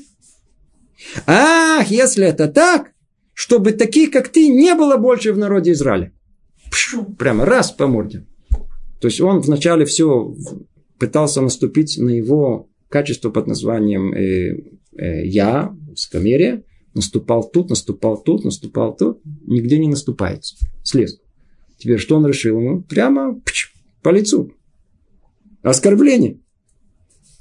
[1.26, 2.91] Ах, если это так,
[3.36, 6.11] чтобы таких, как ты, не было больше в народе Израиля.
[6.71, 8.25] Пшу, прямо раз по морде.
[8.99, 10.33] То есть он вначале все
[10.97, 14.57] пытался наступить на его качество под названием э,
[14.97, 16.63] э, «я», скамерия,
[16.93, 20.55] наступал тут, наступал тут, наступал тут, нигде не наступается.
[20.81, 21.19] Слез.
[21.77, 22.83] Теперь что он решил ему?
[22.83, 24.53] Прямо пч, по лицу.
[25.61, 26.39] Оскорбление.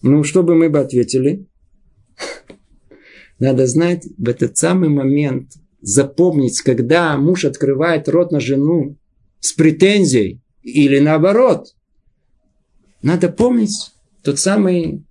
[0.02, 1.46] Ну, что бы мы бы ответили?
[3.38, 5.52] Надо знать в этот самый момент,
[5.84, 8.96] запомнить, когда муж открывает рот на жену
[9.40, 11.74] с претензией или наоборот.
[13.02, 15.04] Надо помнить тот самый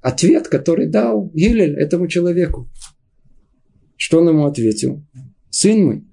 [0.00, 2.70] ответ, который дал Гилель этому человеку.
[3.96, 5.04] Что он ему ответил?
[5.50, 6.04] Сын мой,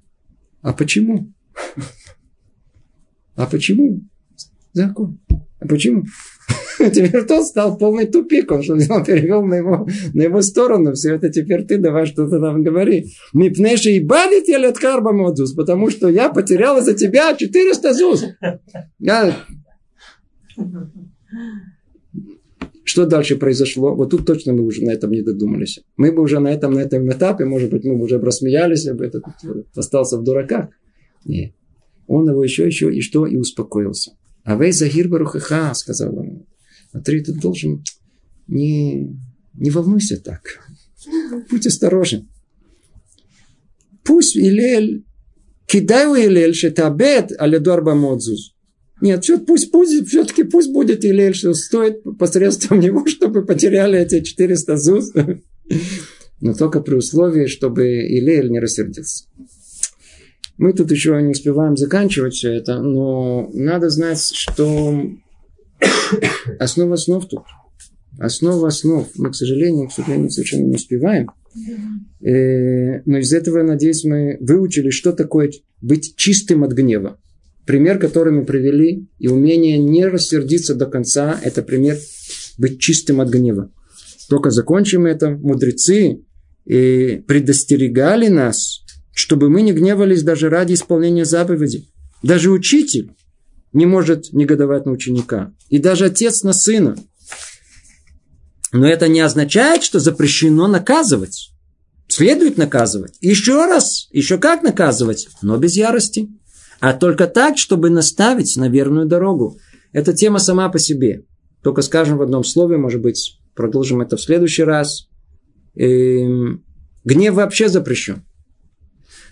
[0.62, 1.32] а почему?
[3.36, 4.02] А почему?
[4.74, 5.18] Закон.
[5.62, 6.04] А почему?
[6.94, 8.52] Теперь тот стал полный тупик.
[8.52, 10.94] Он, он перевел на его, на его сторону.
[10.94, 13.08] Все это теперь ты давай что-то там говори.
[13.34, 15.54] Мипнеши и бадит я лет карба модус.
[15.54, 18.26] Потому что я потерял из-за тебя 400 зуз.
[19.00, 19.36] Я...
[22.86, 23.94] Что дальше произошло?
[23.94, 25.82] Вот тут точно мы уже на этом не додумались.
[25.98, 29.06] Мы бы уже на этом, на этом этапе, может быть, мы бы уже рассмеялись, бы
[29.06, 29.24] этот
[29.76, 30.70] остался в дураках.
[31.26, 31.54] Нет.
[32.08, 33.28] Он его еще, еще и что?
[33.28, 34.14] И успокоился.
[34.44, 36.46] А вей загир барухаха, сказал он.
[36.92, 37.84] Смотри, ты должен
[38.48, 39.16] не,
[39.54, 40.42] не волнуйся так.
[41.50, 42.28] Будь осторожен.
[44.04, 45.06] Пусть Илель,
[45.68, 48.56] кидай у Илель, что это обед, а ледорба модзуз.
[49.02, 54.22] Нет, все, пусть, пусть, все-таки пусть будет Илель, что стоит посредством него, чтобы потеряли эти
[54.22, 55.14] 400 зуз.
[56.42, 59.26] Но только при условии, чтобы Илель не рассердился.
[60.58, 65.10] Мы тут еще не успеваем заканчивать все это, но надо знать, что
[66.60, 67.44] основа основ тут.
[68.20, 69.08] Основа основ.
[69.16, 71.30] Мы, к сожалению, к сожалению, совершенно не успеваем.
[72.22, 75.52] Э, но из этого, надеюсь, мы выучили, что такое
[75.82, 77.20] быть чистым от гнева.
[77.66, 81.98] Пример, который мы привели, и умение не рассердиться до конца, это пример
[82.58, 83.72] быть чистым от гнева.
[84.28, 85.30] Только закончим это.
[85.30, 86.24] Мудрецы
[86.66, 91.90] э, предостерегали нас, чтобы мы не гневались даже ради исполнения заповедей.
[92.22, 93.12] Даже учитель
[93.74, 95.54] не может негодовать на ученика.
[95.70, 96.96] И даже отец на сына.
[98.72, 101.52] Но это не означает, что запрещено наказывать.
[102.08, 103.18] Следует наказывать.
[103.22, 106.30] Еще раз, еще как наказывать, но без ярости.
[106.80, 109.58] А только так, чтобы наставить на верную дорогу.
[109.92, 111.26] Эта тема сама по себе.
[111.62, 115.10] Только скажем в одном слове, может быть, продолжим это в следующий раз.
[115.76, 116.64] Эм,
[117.04, 118.24] гнев вообще запрещен.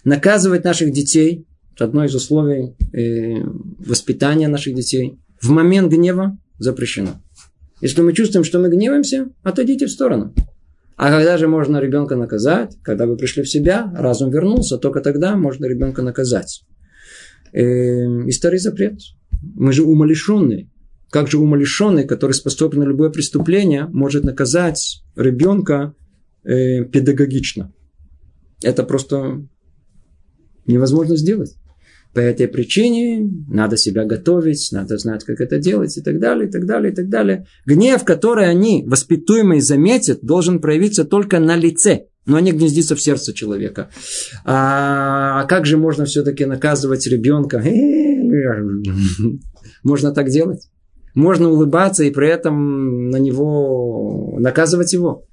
[0.04, 1.48] Наказывать наших детей
[1.82, 3.44] одно из условий э,
[3.80, 5.20] воспитания наших детей.
[5.42, 7.22] В момент гнева запрещено.
[7.82, 10.34] Если мы чувствуем, что мы гневаемся, отойдите в сторону.
[10.96, 12.76] А когда же можно ребенка наказать?
[12.82, 16.64] Когда вы пришли в себя, разум вернулся, только тогда можно ребенка наказать.
[17.54, 19.00] Э, и старый запрет.
[19.42, 20.70] Мы же умалишенные.
[21.12, 25.94] Как же умалишенный, который способен на любое преступление, может наказать ребенка
[26.44, 27.72] э, педагогично?
[28.64, 29.46] Это просто
[30.66, 31.56] невозможно сделать.
[32.18, 36.52] По этой причине надо себя готовить, надо знать, как это делать и так далее, и
[36.52, 37.46] так далее, и так далее.
[37.68, 43.34] Гнев, который они, воспитуемые, заметят, должен проявиться только на лице, но не гнездится в сердце
[43.34, 43.92] человека.
[44.46, 47.64] А, как же можно все-таки наказывать ребенка?
[49.84, 50.68] Можно так делать?
[51.14, 55.28] Можно улыбаться и при этом на него наказывать его?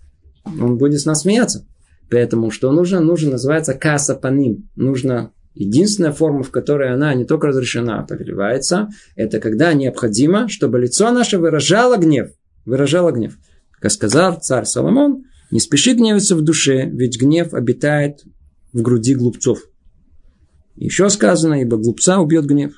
[0.45, 1.67] он будет с нас смеяться.
[2.11, 3.01] Поэтому что нужно?
[3.01, 4.69] Нужно, называется каса по ним.
[4.77, 10.81] Нужно Единственная форма, в которой она не только разрешена, а повелевается, это когда необходимо, чтобы
[10.81, 12.31] лицо наше выражало гнев.
[12.65, 13.39] Выражало гнев.
[13.71, 18.25] Как сказал царь Соломон, не спеши гневаться в душе, ведь гнев обитает
[18.73, 19.61] в груди глупцов.
[20.75, 22.73] Еще сказано, ибо глупца убьет гнев.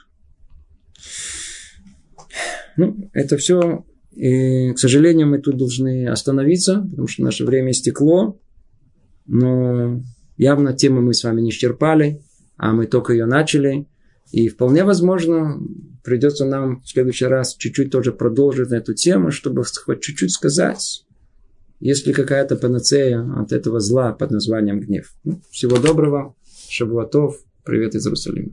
[2.77, 3.87] Ну, это все.
[4.13, 8.39] И, к сожалению, мы тут должны остановиться, потому что наше время истекло.
[9.27, 10.03] Но
[10.37, 12.23] явно тему мы с вами не исчерпали,
[12.57, 13.87] а мы только ее начали.
[14.33, 15.61] И вполне возможно,
[16.03, 21.05] придется нам в следующий раз чуть-чуть тоже продолжить эту тему, чтобы хоть чуть-чуть сказать,
[21.81, 25.15] есть ли какая-то панацея от этого зла под названием гнев.
[25.25, 26.35] Ну, всего доброго,
[26.69, 28.53] шабуатов, привет из Иерусалима.